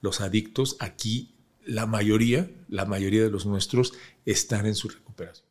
[0.01, 1.34] los adictos, aquí
[1.65, 3.93] la mayoría, la mayoría de los nuestros
[4.25, 5.47] están en su recuperación.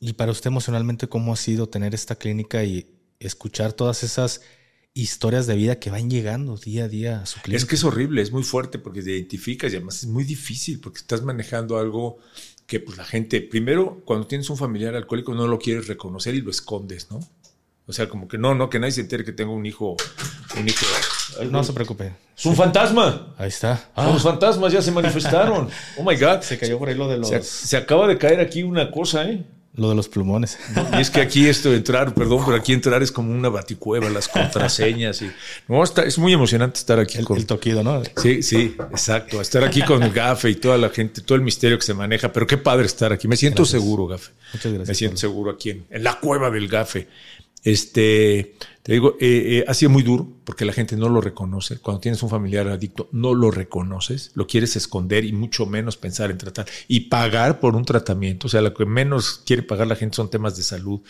[0.00, 2.86] Y para usted emocionalmente, ¿cómo ha sido tener esta clínica y
[3.18, 4.42] escuchar todas esas
[4.94, 7.56] historias de vida que van llegando día a día a su clínica.
[7.56, 10.80] Es que es horrible, es muy fuerte porque te identificas y además es muy difícil
[10.80, 12.18] porque estás manejando algo
[12.66, 16.42] que pues la gente, primero cuando tienes un familiar alcohólico no lo quieres reconocer y
[16.42, 17.20] lo escondes, ¿no?
[17.86, 19.96] O sea, como que no, no, que nadie se entere que tengo un hijo,
[20.58, 20.86] un hijo.
[21.38, 22.12] Ay, no, se preocupe.
[22.36, 23.34] Es un fantasma.
[23.36, 23.90] Ahí está.
[23.94, 24.10] Ah.
[24.12, 25.68] Los fantasmas ya se manifestaron.
[25.98, 26.40] Oh my God.
[26.40, 27.28] Se cayó por ahí lo de los.
[27.28, 29.44] Se, se acaba de caer aquí una cosa, ¿eh?
[29.76, 30.56] Lo de los plumones.
[30.72, 34.08] No, y es que aquí esto entrar, perdón, pero aquí entrar es como una baticueva,
[34.08, 35.32] las contraseñas y
[35.66, 38.00] no, está, es muy emocionante estar aquí el, con el toquido, ¿no?
[38.22, 39.40] Sí, sí, exacto.
[39.40, 42.32] Estar aquí con el Gafe y toda la gente, todo el misterio que se maneja,
[42.32, 43.26] pero qué padre estar aquí.
[43.26, 43.82] Me siento Gracias.
[43.82, 44.30] seguro, Gafe.
[44.52, 44.88] Muchas gracias.
[44.88, 47.08] Me siento seguro aquí en, en la cueva del Gafe.
[47.64, 51.78] Este, te digo, eh, eh, ha sido muy duro porque la gente no lo reconoce.
[51.78, 56.30] Cuando tienes un familiar adicto, no lo reconoces, lo quieres esconder y mucho menos pensar
[56.30, 58.46] en tratar y pagar por un tratamiento.
[58.46, 61.00] O sea, lo que menos quiere pagar la gente son temas de salud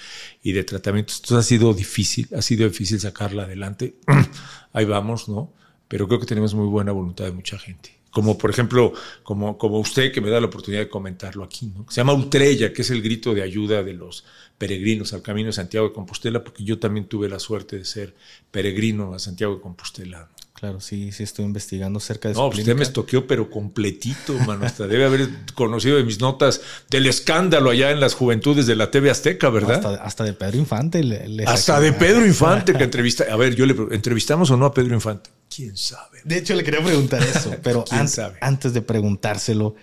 [0.44, 1.16] y de tratamientos.
[1.16, 3.96] Entonces ha sido difícil, ha sido difícil sacarla adelante.
[4.72, 5.52] Ahí vamos, ¿no?
[5.88, 8.92] Pero creo que tenemos muy buena voluntad de mucha gente como por ejemplo,
[9.24, 11.84] como, como usted que me da la oportunidad de comentarlo aquí, ¿no?
[11.90, 14.24] Se llama Utrella, que es el grito de ayuda de los
[14.56, 18.14] peregrinos al Camino de Santiago de Compostela, porque yo también tuve la suerte de ser
[18.52, 20.28] peregrino a Santiago de Compostela.
[20.54, 22.70] Claro, sí, sí estoy investigando cerca de No, su pues clínica.
[22.70, 24.64] usted me estoqueó, pero completito, mano.
[24.64, 28.92] Hasta debe haber conocido de mis notas del escándalo allá en las juventudes de la
[28.92, 29.84] TV Azteca, ¿verdad?
[29.84, 31.02] Hasta, hasta de Pedro Infante.
[31.02, 33.24] Le, le Hasta de Pedro Infante que entrevista.
[33.28, 35.28] A ver, yo le entrevistamos o no a Pedro Infante.
[35.54, 36.20] ¿Quién sabe?
[36.24, 38.38] De hecho, le quería preguntar eso, pero ¿Quién an sabe?
[38.40, 39.74] antes de preguntárselo,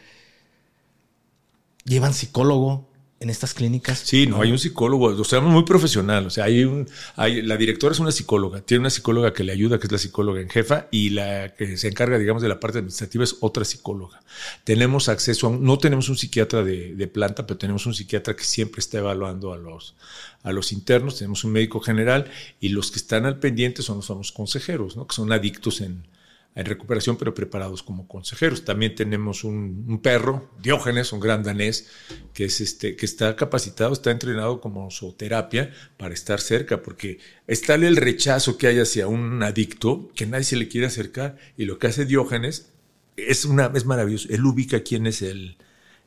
[1.85, 2.87] ¿llevan psicólogo
[3.21, 3.99] en estas clínicas?
[3.99, 6.25] Sí, no, hay un psicólogo, o sea, muy profesional.
[6.25, 9.51] O sea, hay un, hay, la directora es una psicóloga, tiene una psicóloga que le
[9.51, 12.59] ayuda, que es la psicóloga en jefa, y la que se encarga, digamos, de la
[12.59, 14.21] parte administrativa es otra psicóloga.
[14.63, 18.43] Tenemos acceso a no tenemos un psiquiatra de, de planta, pero tenemos un psiquiatra que
[18.43, 19.93] siempre está evaluando a los,
[20.41, 22.25] a los internos, tenemos un médico general,
[22.59, 25.05] y los que están al pendiente son los famosos consejeros, ¿no?
[25.05, 26.03] Que son adictos en,
[26.53, 28.65] en recuperación, pero preparados como consejeros.
[28.65, 31.87] También tenemos un, un, perro, Diógenes, un gran danés,
[32.33, 37.61] que, es este, que está capacitado, está entrenado como zooterapia para estar cerca, porque es
[37.61, 41.37] tal el rechazo que hay hacia un adicto que nadie se le quiere acercar.
[41.57, 42.71] Y lo que hace Diógenes
[43.15, 44.27] es, una, es maravilloso.
[44.29, 45.57] Él ubica quién es el,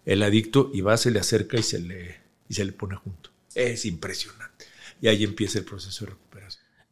[0.04, 2.16] el adicto y va, se le acerca y se le,
[2.48, 3.30] y se le pone junto.
[3.54, 4.66] Es impresionante.
[5.00, 6.23] Y ahí empieza el proceso de recuperación.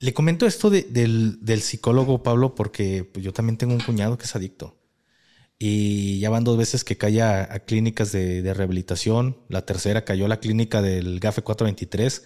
[0.02, 4.18] Le comento esto de, del, del, psicólogo, Pablo, porque pues, yo también tengo un cuñado
[4.18, 4.76] que es adicto.
[5.60, 9.36] Y ya van dos veces que cae a, a clínicas de, de, rehabilitación.
[9.48, 12.24] La tercera cayó a la clínica del GAFE 423.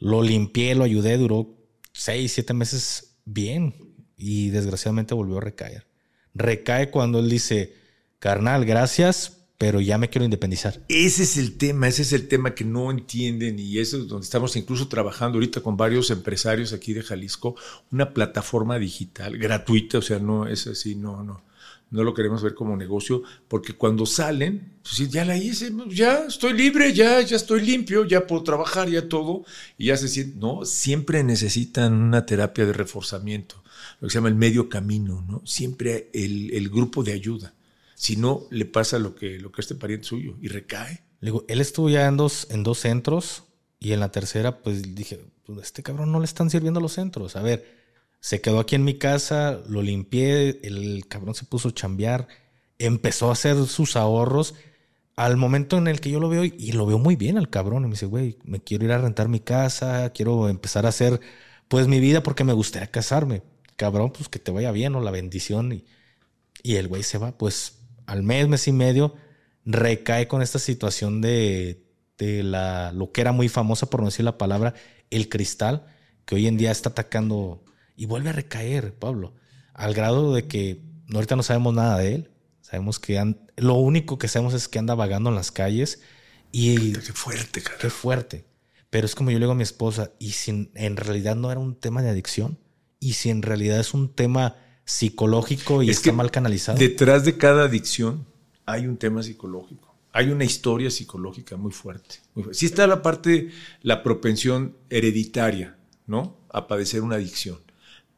[0.00, 1.56] Lo limpié, lo ayudé, duró
[1.92, 3.94] seis, siete meses bien.
[4.16, 5.86] Y desgraciadamente volvió a recaer.
[6.34, 7.76] Recae cuando él dice,
[8.18, 10.78] carnal, gracias, pero ya me quiero independizar.
[10.88, 14.26] Ese es el tema, ese es el tema que no entienden y eso es donde
[14.26, 17.56] estamos incluso trabajando ahorita con varios empresarios aquí de Jalisco,
[17.90, 21.42] una plataforma digital gratuita, o sea, no es así, no, no,
[21.90, 26.52] no lo queremos ver como negocio, porque cuando salen, pues ya la hice, ya estoy
[26.52, 29.46] libre, ya, ya estoy limpio, ya puedo trabajar, ya todo,
[29.78, 33.64] y ya se sienten, no, siempre necesitan una terapia de reforzamiento,
[34.02, 35.40] lo que se llama el medio camino, ¿no?
[35.46, 37.54] Siempre el, el grupo de ayuda.
[37.94, 41.04] Si no, le pasa lo que, lo que este pariente suyo y recae.
[41.20, 43.44] él estuvo ya en dos, en dos centros
[43.78, 47.36] y en la tercera, pues dije, pues este cabrón no le están sirviendo los centros.
[47.36, 47.64] A ver,
[48.20, 52.28] se quedó aquí en mi casa, lo limpié, el cabrón se puso a chambear,
[52.78, 54.54] empezó a hacer sus ahorros.
[55.16, 57.84] Al momento en el que yo lo veo, y lo veo muy bien al cabrón,
[57.84, 61.20] y me dice, güey, me quiero ir a rentar mi casa, quiero empezar a hacer
[61.68, 63.42] pues mi vida porque me gustaría casarme.
[63.76, 65.72] Cabrón, pues que te vaya bien o la bendición.
[65.72, 65.84] Y,
[66.62, 69.14] y el güey se va, pues al mes, mes y medio,
[69.64, 71.84] recae con esta situación de,
[72.18, 74.74] de la, lo que era muy famosa, por no decir la palabra,
[75.10, 75.86] el cristal,
[76.24, 77.64] que hoy en día está atacando
[77.96, 79.34] y vuelve a recaer, Pablo,
[79.72, 80.82] al grado de que
[81.12, 82.30] ahorita no sabemos nada de él.
[82.60, 86.00] Sabemos que lo único que sabemos es que anda vagando en las calles
[86.50, 86.94] y...
[86.94, 87.78] Qué fuerte, cara.
[87.78, 88.46] Qué fuerte.
[88.88, 91.60] Pero es como yo le digo a mi esposa, y si en realidad no era
[91.60, 92.58] un tema de adicción,
[93.00, 96.78] y si en realidad es un tema psicológico y está mal canalizado.
[96.78, 98.26] Detrás de cada adicción
[98.66, 102.16] hay un tema psicológico, hay una historia psicológica muy fuerte.
[102.34, 102.58] Muy fuerte.
[102.58, 103.50] Sí está la parte,
[103.82, 105.76] la propensión hereditaria,
[106.06, 106.38] ¿no?
[106.50, 107.58] A padecer una adicción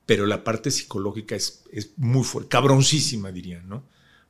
[0.07, 3.85] pero la parte psicológica es, es muy fuerte, cabroncísima dirían, ¿no?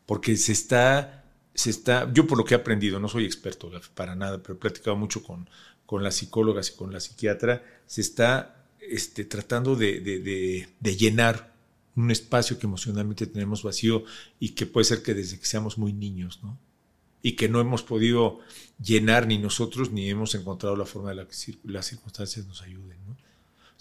[0.07, 1.25] Porque se está,
[1.55, 4.59] se está, yo por lo que he aprendido, no soy experto para nada, pero he
[4.59, 5.49] platicado mucho con,
[5.85, 11.55] con las psicólogas y con la psiquiatra, se está este, tratando de, de, de, llenar
[11.97, 14.05] un espacio que emocionalmente tenemos vacío
[14.39, 16.59] y que puede ser que desde que seamos muy niños, ¿no?
[17.23, 18.39] Y que no hemos podido
[18.81, 21.35] llenar ni nosotros ni hemos encontrado la forma de la que
[21.65, 23.17] las circunstancias nos ayuden, ¿no?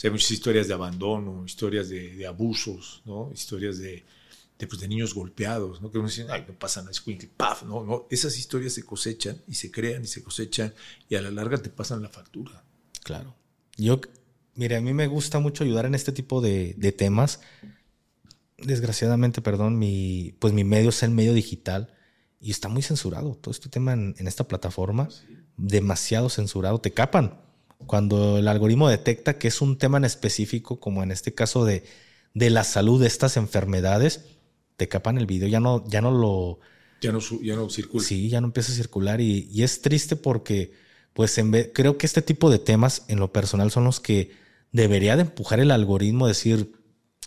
[0.03, 3.32] hay muchas historias de abandono, historias de, abusos, ¿no?
[3.34, 4.05] Historias de,
[4.57, 5.89] pues, de, niños golpeados, ¿no?
[5.89, 7.01] Que uno dice, ay, no pasa nada, es
[7.36, 7.84] paf, ¿no?
[7.84, 8.05] ¿no?
[8.11, 10.74] Esas historias se cosechan y se crean y se cosechan
[11.09, 12.63] y a la larga te pasan la factura.
[13.03, 13.36] Claro.
[13.78, 13.99] Yo,
[14.53, 17.39] mire, a mí me gusta mucho ayudar en este tipo de temas.
[18.58, 21.93] Desgraciadamente, perdón, mi, pues mi medio es el medio digital
[22.39, 23.36] y está muy censurado.
[23.36, 25.10] Todo este tema en, en esta plataforma,
[25.58, 26.80] demasiado censurado.
[26.80, 27.41] Te capan
[27.86, 31.84] cuando el algoritmo detecta que es un tema en específico, como en este caso de,
[32.34, 34.26] de la salud de estas enfermedades,
[34.78, 36.60] te capan el video, ya no, ya no lo...
[37.01, 38.03] Ya no, ya no circula.
[38.03, 40.74] Sí, ya no empieza a circular y, y es triste porque,
[41.14, 44.32] pues, en vez, creo que este tipo de temas en lo personal son los que
[44.72, 46.74] debería de empujar el algoritmo, decir,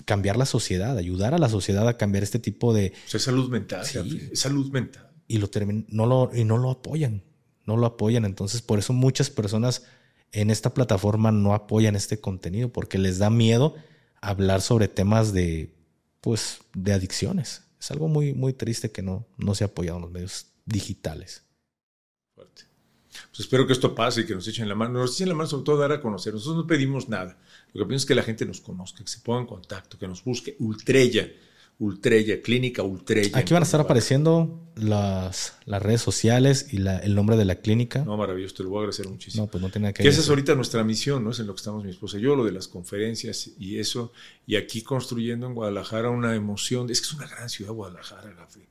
[0.05, 2.93] cambiar la sociedad, ayudar a la sociedad a cambiar este tipo de...
[3.07, 4.31] O sea, salud mental, sí.
[4.35, 5.11] salud mental.
[5.27, 5.51] Y, lo
[5.89, 7.23] no lo, y no lo apoyan,
[7.67, 8.25] no lo apoyan.
[8.25, 9.85] Entonces, por eso muchas personas
[10.33, 13.75] en esta plataforma no apoyan este contenido porque les da miedo
[14.21, 15.75] hablar sobre temas de,
[16.21, 17.63] pues, de adicciones.
[17.81, 21.45] Es algo muy, muy triste que no, no se ha apoyado en los medios digitales.
[22.35, 22.65] Fuerte.
[23.31, 25.01] Pues espero que esto pase y que nos echen la mano.
[25.01, 26.35] Nos echen la mano sobre todo dar a conocer.
[26.35, 27.39] Nosotros no pedimos nada.
[27.73, 30.09] Lo que pedimos es que la gente nos conozca, que se ponga en contacto, que
[30.09, 30.57] nos busque.
[30.59, 31.29] Ultrella
[31.81, 33.39] Ultrella, Clínica Ultrella.
[33.39, 37.57] Aquí van a estar apareciendo las, las redes sociales y la, el nombre de la
[37.57, 38.05] clínica.
[38.05, 39.45] No, maravilloso, te lo voy a agradecer muchísimo.
[39.45, 41.31] No, pues no tiene que Que esa es ahorita nuestra misión, ¿no?
[41.31, 44.13] Es en lo que estamos mi esposa y yo, lo de las conferencias y eso.
[44.45, 46.91] Y aquí construyendo en Guadalajara una emoción.
[46.91, 48.68] Es que es una gran ciudad, Guadalajara, Gafri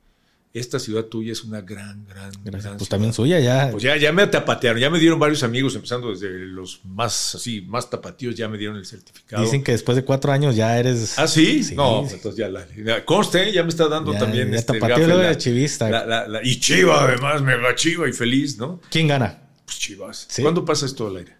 [0.58, 2.74] esta ciudad tuya es una gran, gran, Gracias.
[2.76, 3.70] pues también suya ya.
[3.70, 7.62] Pues ya, ya me tapatearon, ya me dieron varios amigos, empezando desde los más así,
[7.62, 9.42] más tapatíos, ya me dieron el certificado.
[9.42, 11.18] Dicen que después de cuatro años ya eres.
[11.18, 12.66] Ah, sí, no, entonces ya la,
[13.04, 16.26] conste, ya me está dando también ya este tapatío de chivista.
[16.42, 18.80] y Chiva, además, me va Chiva y feliz, ¿no?
[18.90, 19.38] ¿Quién gana?
[19.64, 20.28] Pues Chivas.
[20.40, 21.36] ¿Cuándo pasa esto al aire?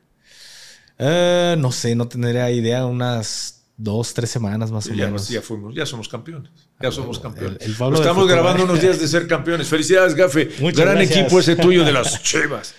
[0.99, 5.29] Uh, no sé, no tendría idea, unas dos, tres semanas más o menos.
[5.29, 6.51] Ya fuimos, ya somos campeones.
[6.81, 7.59] Ya ah, somos campeones.
[7.63, 9.69] Estamos grabando unos días de ser campeones.
[9.69, 10.51] Felicidades, Gafe.
[10.75, 12.75] Gran equipo ese tuyo de las Chivas.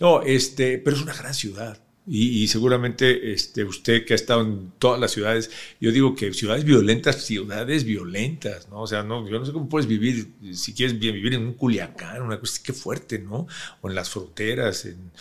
[0.00, 1.78] No, este, pero es una gran ciudad.
[2.04, 6.64] Y, seguramente este, usted que ha estado en todas las ciudades, yo digo que ciudades
[6.64, 8.80] violentas, ciudades violentas, ¿no?
[8.80, 12.22] O sea, no, yo no sé cómo puedes vivir, si quieres vivir en un Culiacán,
[12.22, 13.46] una cosa que fuerte, ¿no?
[13.82, 15.12] O en las fronteras, en,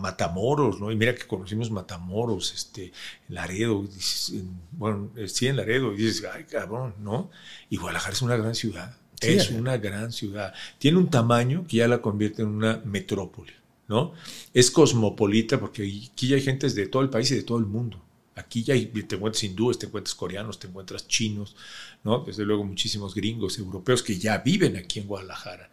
[0.00, 0.90] Matamoros, ¿no?
[0.90, 2.92] Y mira que conocimos Matamoros, este,
[3.28, 3.86] Laredo,
[4.72, 7.30] bueno, eh, sí, en Laredo, y dices, ay, cabrón, ¿no?
[7.70, 10.52] Y Guadalajara es una gran ciudad, es una gran ciudad.
[10.78, 13.61] Tiene un tamaño que ya la convierte en una metrópoli.
[13.88, 14.12] ¿No?
[14.54, 17.66] Es cosmopolita porque aquí ya hay gentes de todo el país y de todo el
[17.66, 18.02] mundo.
[18.34, 21.54] Aquí ya hay, te encuentras hindúes, te encuentras coreanos, te encuentras chinos,
[22.02, 22.24] ¿no?
[22.26, 25.70] Desde luego muchísimos gringos, europeos que ya viven aquí en Guadalajara.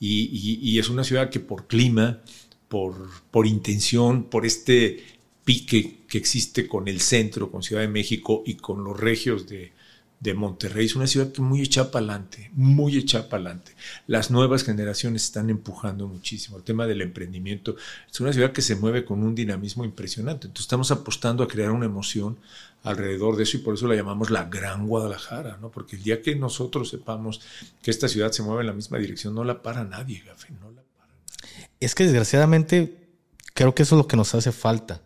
[0.00, 2.20] Y, es una ciudad que por clima,
[2.68, 5.04] por, por intención, por este
[5.44, 9.72] pique que existe con el centro, con Ciudad de México y con los regios de,
[10.20, 10.84] de Monterrey.
[10.84, 13.72] Es una ciudad que muy hecha para adelante, muy hecha para adelante.
[14.06, 16.58] Las nuevas generaciones están empujando muchísimo.
[16.58, 17.76] El tema del emprendimiento
[18.10, 20.46] es una ciudad que se mueve con un dinamismo impresionante.
[20.46, 22.36] Entonces estamos apostando a crear una emoción
[22.82, 25.70] alrededor de eso y por eso la llamamos la Gran Guadalajara, ¿no?
[25.70, 27.40] Porque el día que nosotros sepamos
[27.82, 30.70] que esta ciudad se mueve en la misma dirección, no la para nadie, Gafe, no
[30.70, 31.70] la para nadie.
[31.80, 33.08] Es que desgraciadamente
[33.54, 35.00] creo que eso es lo que nos hace falta,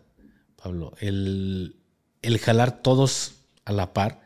[0.61, 1.75] Pablo, el,
[2.21, 3.35] el jalar todos
[3.65, 4.24] a la par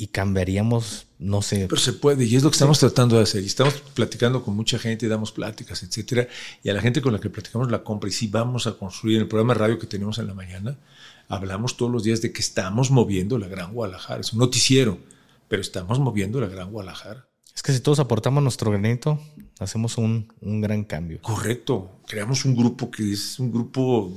[0.00, 1.66] y cambiaríamos, no sé.
[1.68, 3.42] Pero se puede, y es lo que estamos tratando de hacer.
[3.42, 6.26] Y estamos platicando con mucha gente, damos pláticas, etcétera.
[6.62, 9.16] Y a la gente con la que platicamos la compra, y si vamos a construir
[9.16, 10.78] en el programa de radio que tenemos en la mañana,
[11.28, 14.22] hablamos todos los días de que estamos moviendo la Gran Guadalajara.
[14.22, 14.96] Es un noticiero,
[15.48, 17.28] pero estamos moviendo la Gran Guadalajara.
[17.54, 19.20] Es que si todos aportamos nuestro granito,
[19.58, 21.20] hacemos un, un gran cambio.
[21.20, 22.00] Correcto.
[22.06, 24.14] Creamos un grupo que es un grupo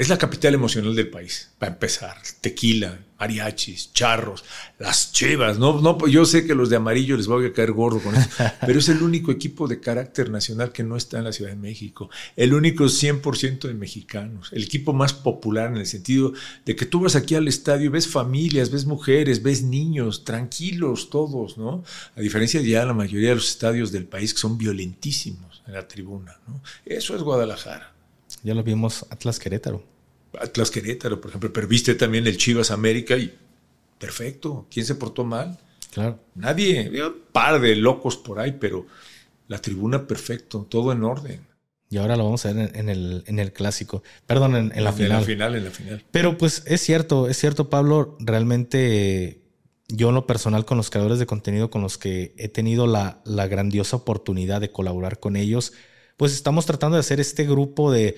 [0.00, 2.16] es la capital emocional del país, para empezar.
[2.40, 4.42] Tequila, mariachis, charros,
[4.78, 5.58] las chivas.
[5.58, 8.30] No, no, yo sé que los de amarillo les voy a caer gordo con eso,
[8.66, 11.56] pero es el único equipo de carácter nacional que no está en la Ciudad de
[11.56, 12.08] México.
[12.34, 14.48] El único 100% de mexicanos.
[14.52, 16.32] El equipo más popular en el sentido
[16.64, 21.10] de que tú vas aquí al estadio y ves familias, ves mujeres, ves niños, tranquilos
[21.10, 21.84] todos, ¿no?
[22.16, 25.74] A diferencia de ya la mayoría de los estadios del país que son violentísimos en
[25.74, 26.62] la tribuna, ¿no?
[26.86, 27.92] Eso es Guadalajara.
[28.42, 29.89] Ya lo vimos Atlas Querétaro.
[30.38, 33.34] Atlas Querétaro, por ejemplo, pero viste también el Chivas América y
[33.98, 34.66] perfecto.
[34.70, 35.58] ¿Quién se portó mal?
[35.92, 36.18] Claro.
[36.34, 36.90] Nadie.
[37.02, 38.86] Un par de locos por ahí, pero
[39.48, 41.46] la tribuna perfecto, todo en orden.
[41.88, 44.04] Y ahora lo vamos a ver en el, en el clásico.
[44.26, 45.10] Perdón, en, en la final.
[45.10, 46.04] En la final, en la final.
[46.12, 48.16] Pero pues es cierto, es cierto, Pablo.
[48.20, 49.42] Realmente
[49.88, 53.20] yo en lo personal con los creadores de contenido con los que he tenido la,
[53.24, 55.72] la grandiosa oportunidad de colaborar con ellos,
[56.16, 58.16] pues estamos tratando de hacer este grupo de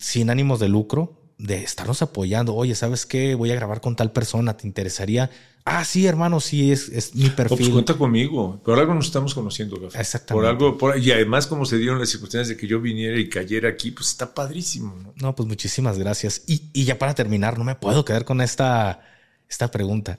[0.00, 2.54] sin ánimos de lucro, de estarnos apoyando.
[2.54, 3.34] Oye, ¿sabes qué?
[3.34, 5.30] Voy a grabar con tal persona, ¿te interesaría?
[5.64, 7.58] Ah, sí, hermano, sí, es, es mi perfil.
[7.58, 8.60] Pues cuenta conmigo.
[8.64, 10.00] Por algo nos estamos conociendo, Café.
[10.00, 10.76] Exactamente.
[10.78, 13.68] Por algo, y además, como se dieron las circunstancias de que yo viniera y cayera
[13.68, 14.94] aquí, pues está padrísimo.
[14.96, 16.42] No, no pues muchísimas gracias.
[16.46, 19.00] Y, y, ya para terminar, no me puedo quedar con esta,
[19.48, 20.18] esta pregunta.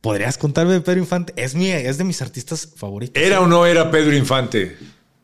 [0.00, 1.32] ¿Podrías contarme de Pedro Infante?
[1.36, 3.22] Es, mi, es de mis artistas favoritos.
[3.22, 4.76] ¿Era o no era Pedro Infante?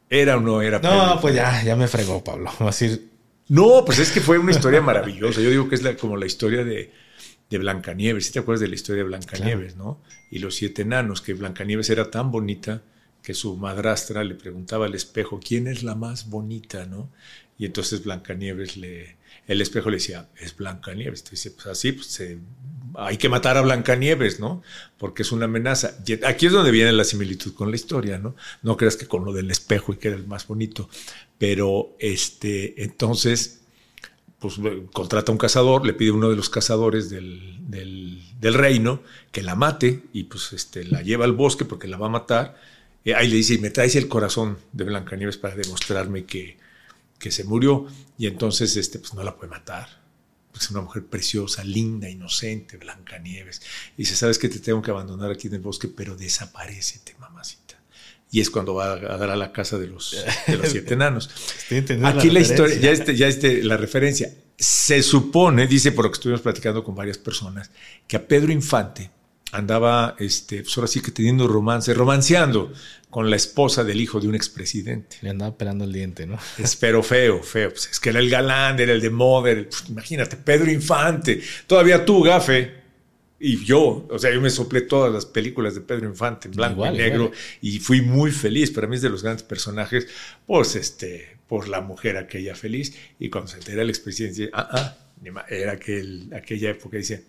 [0.08, 2.50] ¿Era o no era Pedro No, pues ya, ya me fregó, Pablo.
[2.60, 3.09] Va a decir,
[3.50, 5.40] no, pues es que fue una historia maravillosa.
[5.40, 6.92] Yo digo que es la, como la historia de,
[7.50, 8.26] de Blancanieves.
[8.26, 10.00] ¿Sí te acuerdas de la historia de Blancanieves, no?
[10.30, 12.82] Y los siete enanos, que Blancanieves era tan bonita
[13.24, 17.10] que su madrastra le preguntaba al espejo, ¿quién es la más bonita, no?
[17.58, 19.16] Y entonces Blancanieves le,
[19.48, 21.20] el espejo le decía, es Blancanieves.
[21.20, 22.22] Entonces dice, pues así, pues
[22.94, 24.62] hay que matar a Blancanieves, ¿no?
[24.96, 25.96] Porque es una amenaza.
[26.06, 28.36] Y aquí es donde viene la similitud con la historia, ¿no?
[28.62, 30.88] No creas que con lo del espejo y que era el más bonito.
[31.40, 33.62] Pero este, entonces,
[34.38, 34.56] pues
[34.92, 39.42] contrata a un cazador, le pide a uno de los cazadores del, del, reino que
[39.42, 42.60] la mate y pues este, la lleva al bosque porque la va a matar.
[43.04, 46.58] Y ahí le dice, y me traes el corazón de Blancanieves para demostrarme que,
[47.18, 47.86] que se murió.
[48.18, 49.88] Y entonces, este, pues no la puede matar.
[50.54, 53.62] Es una mujer preciosa, linda, inocente, Blancanieves.
[53.96, 57.14] Y dice, sabes que te tengo que abandonar aquí en el bosque, pero desaparecete,
[58.30, 61.30] y es cuando va a dar a la casa de los, de los siete enanos.
[62.04, 64.32] Aquí la, historia, ya, este, ya este, la referencia.
[64.56, 67.70] Se supone, dice por lo que estuvimos platicando con varias personas,
[68.06, 69.10] que a Pedro Infante
[69.52, 72.72] andaba, este, pues ahora sí que teniendo romance, romanceando
[73.08, 75.16] con la esposa del hijo de un expresidente.
[75.22, 76.38] Le andaba pelando el diente, ¿no?
[76.58, 77.70] Espero feo, feo.
[77.70, 79.52] Pues es que era el galán, era el de moda.
[79.54, 81.40] Pues imagínate, Pedro Infante.
[81.66, 82.79] Todavía tú, Gafe,
[83.42, 86.86] y yo, o sea, yo me soplé todas las películas de Pedro Infante en blanco
[86.86, 87.32] y negro
[87.62, 88.70] y fui muy feliz.
[88.70, 90.06] Para mí es de los grandes personajes,
[90.46, 92.94] pues este, por la mujer aquella feliz.
[93.18, 97.24] Y cuando se entera el expresidente, ah, ah, era aquel, aquella época, dice,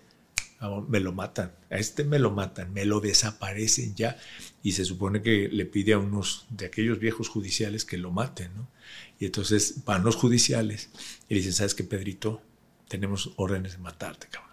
[0.59, 4.17] ah, me lo matan, a este me lo matan, me lo desaparecen ya.
[4.63, 8.53] Y se supone que le pide a unos de aquellos viejos judiciales que lo maten,
[8.53, 8.69] ¿no?
[9.17, 10.89] Y entonces van los judiciales
[11.29, 12.41] y le dicen, ¿sabes qué, Pedrito?
[12.89, 14.50] Tenemos órdenes de matarte, cabrón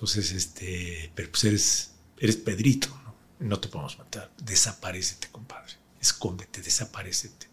[0.00, 3.14] entonces, este, pero pues eres, eres Pedrito, ¿no?
[3.48, 4.32] No te podemos matar.
[4.42, 5.74] Desaparecete, compadre.
[6.00, 7.48] Escóndete, desaparecete.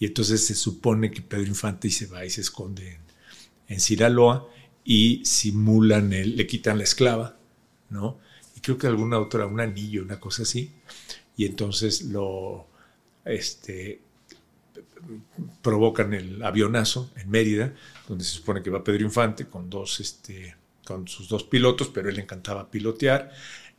[0.00, 3.00] Y entonces se supone que Pedro Infante se va y se esconde en,
[3.68, 4.48] en Sinaloa
[4.82, 7.38] y simulan, el, le quitan la esclava,
[7.90, 8.18] ¿no?
[8.56, 10.72] Y creo que alguna otra, un anillo, una cosa así.
[11.36, 12.66] Y entonces lo,
[13.24, 14.02] este,
[15.62, 17.72] provocan el avionazo en Mérida,
[18.08, 20.57] donde se supone que va Pedro Infante con dos, este,
[20.88, 23.30] con sus dos pilotos, pero él le encantaba pilotear.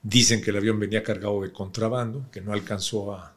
[0.03, 3.35] Dicen que el avión venía cargado de contrabando, que no alcanzó a,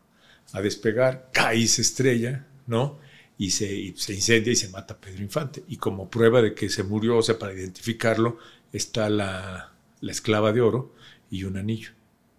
[0.63, 2.99] despegar, cae y se estrella, ¿no?
[3.39, 5.65] Y se, incendia y se mata Pedro Infante.
[5.69, 8.37] Y como prueba de que se murió, o sea, para identificarlo,
[8.71, 10.95] está la, esclava de oro
[11.31, 11.93] y un anillo.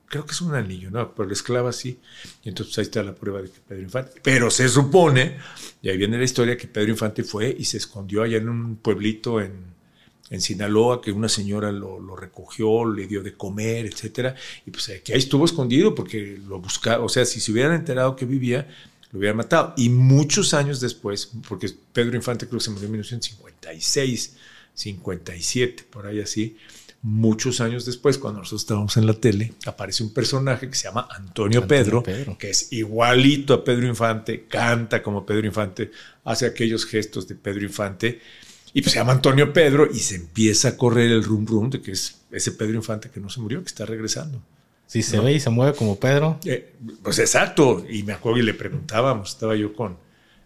[0.05, 1.15] Creo que es un anillo, ¿no?
[1.15, 1.99] Pero la esclava sí.
[2.43, 4.21] Y entonces ahí está la prueba de que Pedro Infante.
[4.21, 5.39] Pero se supone,
[5.81, 8.75] y ahí viene la historia, que Pedro Infante fue y se escondió allá en un
[8.75, 9.72] pueblito en,
[10.33, 14.91] en Sinaloa, que una señora lo, lo, recogió, le dio de comer, etcétera, y pues
[15.03, 18.67] que ahí estuvo escondido porque lo buscaba, o sea, si se hubieran enterado que vivía,
[19.11, 19.75] lo hubieran matado.
[19.77, 24.33] Y muchos años después, porque Pedro Infante creo que se murió en 1956,
[24.73, 26.57] 57, por ahí así,
[27.03, 31.07] muchos años después, cuando nosotros estábamos en la tele, aparece un personaje que se llama
[31.11, 35.91] Antonio, Antonio Pedro, Pedro, que es igualito a Pedro Infante, canta como Pedro Infante,
[36.23, 38.19] hace aquellos gestos de Pedro Infante,
[38.73, 41.81] y pues se llama Antonio Pedro y se empieza a correr el rum rum de
[41.81, 44.41] que es ese Pedro Infante que no se murió, que está regresando.
[44.87, 46.39] Sí, se ve y se mueve como Pedro.
[46.45, 47.85] Eh, pues exacto.
[47.87, 49.97] Y me acuerdo y le preguntábamos, estaba yo con,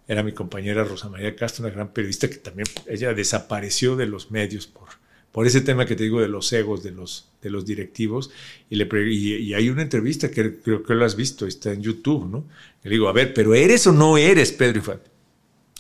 [0.08, 4.30] era mi compañera Rosa María Castro, una gran periodista que también, ella desapareció de los
[4.30, 4.90] medios por,
[5.32, 8.30] por ese tema que te digo de los egos de los, de los directivos.
[8.70, 12.30] Y, le, y, hay una entrevista que creo que lo has visto, está en YouTube,
[12.30, 12.46] ¿no?
[12.84, 15.10] Le digo, a ver, pero ¿eres o no eres Pedro Infante?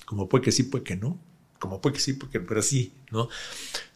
[0.05, 1.19] Como puede que sí, puede que no
[1.59, 3.29] como puede que sí, porque, pero sí, ¿no?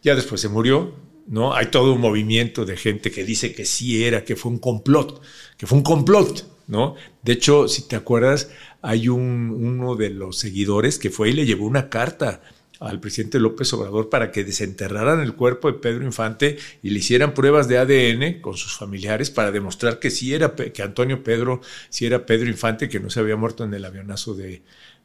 [0.03, 0.95] Ya después se murió,
[1.27, 1.53] ¿no?
[1.53, 5.21] Hay todo un movimiento de gente que dice que sí era, que fue un complot,
[5.57, 6.95] que fue un complot, ¿no?
[7.23, 8.49] De hecho, si te acuerdas,
[8.81, 12.41] hay un, uno de los seguidores que fue y le llevó una carta
[12.81, 17.35] al presidente López Obrador para que desenterraran el cuerpo de Pedro Infante y le hicieran
[17.35, 22.07] pruebas de ADN con sus familiares para demostrar que sí era, que Antonio Pedro, sí
[22.07, 24.63] era Pedro Infante, que no se había muerto en el avionazo de,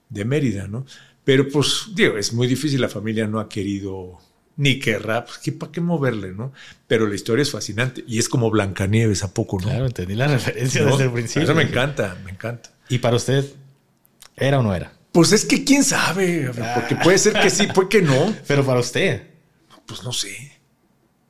[0.08, 0.86] de Mérida, ¿no?
[1.26, 4.20] Pero pues, digo, es muy difícil, la familia no ha querido
[4.58, 6.52] ni querrá, pues, ¿qué, ¿para qué moverle, no?
[6.86, 9.64] Pero la historia es fascinante y es como Blancanieves, ¿a poco no?
[9.66, 11.42] Claro, entendí la referencia desde el principio.
[11.42, 12.70] Eso me encanta, me encanta.
[12.88, 13.44] ¿Y para usted,
[14.36, 14.92] era o no era?
[15.10, 18.32] Pues es que quién sabe, porque puede ser que sí, puede que no.
[18.46, 19.26] Pero para usted.
[19.84, 20.52] Pues no sé.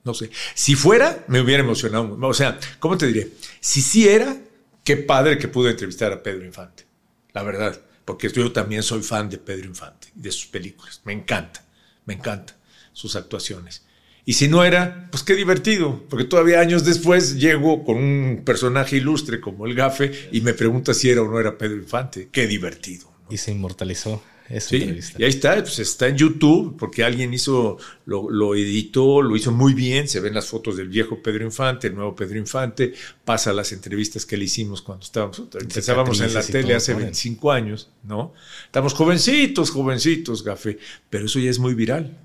[0.04, 0.30] No sé.
[0.54, 2.18] Si fuera, me hubiera emocionado.
[2.20, 3.30] O sea, ¿cómo te diré?
[3.60, 4.36] Si sí era,
[4.84, 6.84] qué padre que pude entrevistar a Pedro Infante.
[7.32, 11.02] La verdad porque yo también soy fan de Pedro Infante y de sus películas.
[11.04, 11.62] Me encanta,
[12.06, 12.56] me encanta
[12.94, 13.84] sus actuaciones.
[14.24, 18.96] Y si no era, pues qué divertido, porque todavía años después llego con un personaje
[18.96, 22.28] ilustre como el Gafe y me pregunta si era o no era Pedro Infante.
[22.32, 23.12] Qué divertido.
[23.28, 24.22] Y se inmortalizó
[24.60, 29.52] sí, Y ahí está, pues está en YouTube, porque alguien hizo, lo, editó, lo hizo
[29.52, 30.08] muy bien.
[30.08, 32.92] Se ven las fotos del viejo Pedro Infante, el nuevo Pedro Infante,
[33.24, 37.90] pasa las entrevistas que le hicimos cuando estábamos, empezábamos en la tele hace 25 años,
[38.02, 38.32] ¿no?
[38.64, 40.78] Estamos jovencitos, jovencitos, Gafe,
[41.10, 42.16] pero eso ya es muy viral,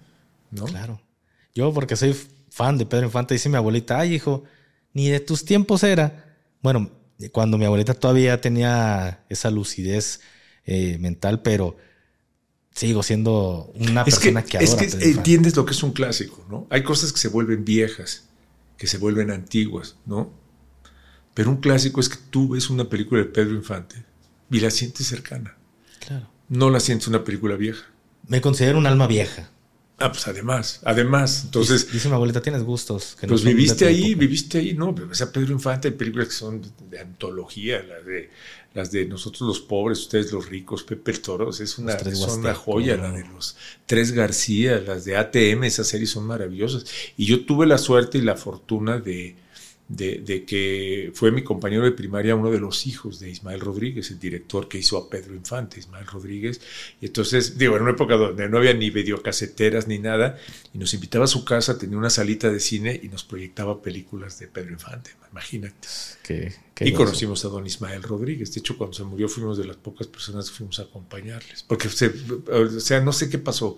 [0.51, 0.65] ¿no?
[0.65, 1.01] Claro.
[1.53, 2.15] Yo, porque soy
[2.49, 4.43] fan de Pedro Infante, dice mi abuelita, ay, hijo,
[4.93, 6.35] ni de tus tiempos era.
[6.61, 6.91] Bueno,
[7.31, 10.21] cuando mi abuelita todavía tenía esa lucidez
[10.65, 11.77] eh, mental, pero
[12.73, 14.83] sigo siendo una persona que, adora.
[14.83, 16.67] Es que entiendes lo que es un clásico, ¿no?
[16.69, 18.25] Hay cosas que se vuelven viejas,
[18.77, 20.31] que se vuelven antiguas, ¿no?
[21.33, 24.03] Pero un clásico es que tú ves una película de Pedro Infante
[24.49, 25.55] y la sientes cercana.
[26.05, 26.29] Claro.
[26.49, 27.85] No la sientes una película vieja.
[28.27, 29.49] Me considero un alma vieja.
[30.01, 31.91] Ah, pues además, además, entonces...
[31.91, 33.15] Dice mi abuelita, tienes gustos.
[33.19, 36.61] Que pues viviste ahí, viviste ahí, no, pero esa Pedro Infante hay películas que son
[36.89, 38.29] de antología, la de
[38.73, 41.97] las de nosotros los pobres, ustedes los ricos, Pepe Toros, es una,
[42.37, 46.85] una joya, la de los Tres García, las de ATM, esas series son maravillosas.
[47.17, 49.35] Y yo tuve la suerte y la fortuna de,
[49.91, 54.19] de, que fue mi compañero de primaria uno de los hijos de Ismael Rodríguez, el
[54.19, 56.61] director que hizo a Pedro Infante, Ismael Rodríguez.
[57.01, 60.37] Y entonces, digo, en una época donde no había ni videocaseteras ni nada,
[60.73, 64.39] y nos invitaba a su casa, tenía una salita de cine y nos proyectaba películas
[64.39, 65.87] de Pedro Infante, imagínate.
[66.79, 68.53] y conocimos a don Ismael Rodríguez.
[68.53, 71.63] De hecho, cuando se murió fuimos de las pocas personas que fuimos a acompañarles.
[71.63, 73.77] Porque, o sea, no sé qué pasó,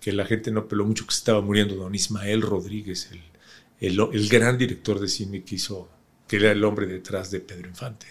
[0.00, 3.20] que la gente no peló mucho que se estaba muriendo don Ismael Rodríguez, el
[3.80, 5.88] el, gran director de cine que hizo,
[6.26, 8.06] que era el hombre detrás de Pedro Infante.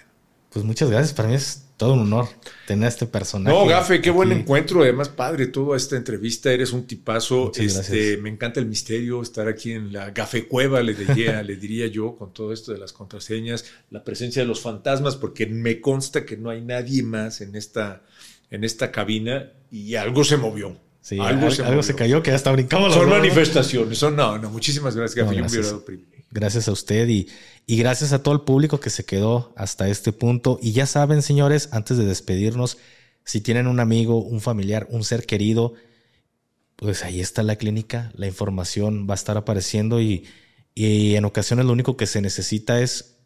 [0.50, 2.30] Pues muchas gracias, para mí es todo un honor
[2.66, 3.54] tener este personaje.
[3.54, 8.30] No, Gafe, qué buen encuentro, además padre toda esta entrevista, eres un tipazo, este, me
[8.30, 12.34] encanta el misterio, estar aquí en la Gafe Cueva, le diría, le diría yo, con
[12.34, 16.50] todo esto de las contraseñas, la presencia de los fantasmas, porque me consta que no
[16.50, 18.04] hay nadie más en esta,
[18.50, 20.85] en esta cabina y algo se movió.
[21.06, 22.96] Sí, algo, se, cayó que hasta brincamos.
[22.96, 25.76] Son manifestaciones, son no, no, muchísimas gracias, gracias,
[26.32, 27.28] gracias a usted y,
[27.68, 30.58] y gracias a todo el público que se quedó hasta este punto.
[30.64, 32.80] Y ya saben, señores, antes de despedirnos,
[33.24, 35.76] si tienen un amigo, un familiar, un ser querido,
[36.76, 40.26] pues ahí está la clínica, la información va a estar apareciendo y,
[40.74, 43.18] y en ocasiones lo único que se necesita es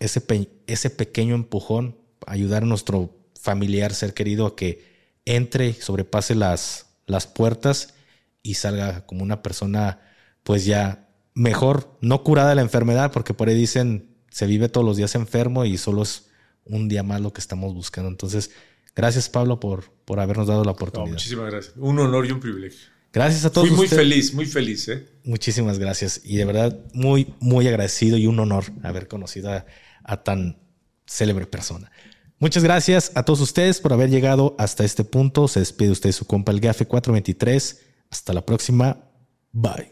[0.00, 0.22] ese,
[0.66, 1.96] ese pequeño empujón,
[2.26, 4.84] ayudar a nuestro familiar, ser querido a que
[5.24, 7.94] entre y sobrepase las, las puertas
[8.42, 10.00] y salga como una persona
[10.42, 14.96] pues ya mejor, no curada la enfermedad, porque por ahí dicen se vive todos los
[14.96, 16.26] días enfermo y solo es
[16.64, 18.08] un día más lo que estamos buscando.
[18.10, 18.50] Entonces,
[18.96, 21.12] gracias Pablo por, por habernos dado la oportunidad.
[21.12, 21.74] muchísimas gracias.
[21.76, 22.92] Un honor y un privilegio.
[23.12, 23.68] Gracias a todos.
[23.68, 24.88] Fui muy feliz, muy feliz.
[24.88, 25.06] ¿eh?
[25.24, 26.22] Muchísimas gracias.
[26.24, 29.66] Y de verdad, muy, muy agradecido y un honor haber conocido a,
[30.02, 30.58] a tan
[31.06, 31.91] célebre persona.
[32.42, 35.46] Muchas gracias a todos ustedes por haber llegado hasta este punto.
[35.46, 37.80] Se despide usted su compa el GAFE 423.
[38.10, 38.96] Hasta la próxima.
[39.52, 39.90] Bye.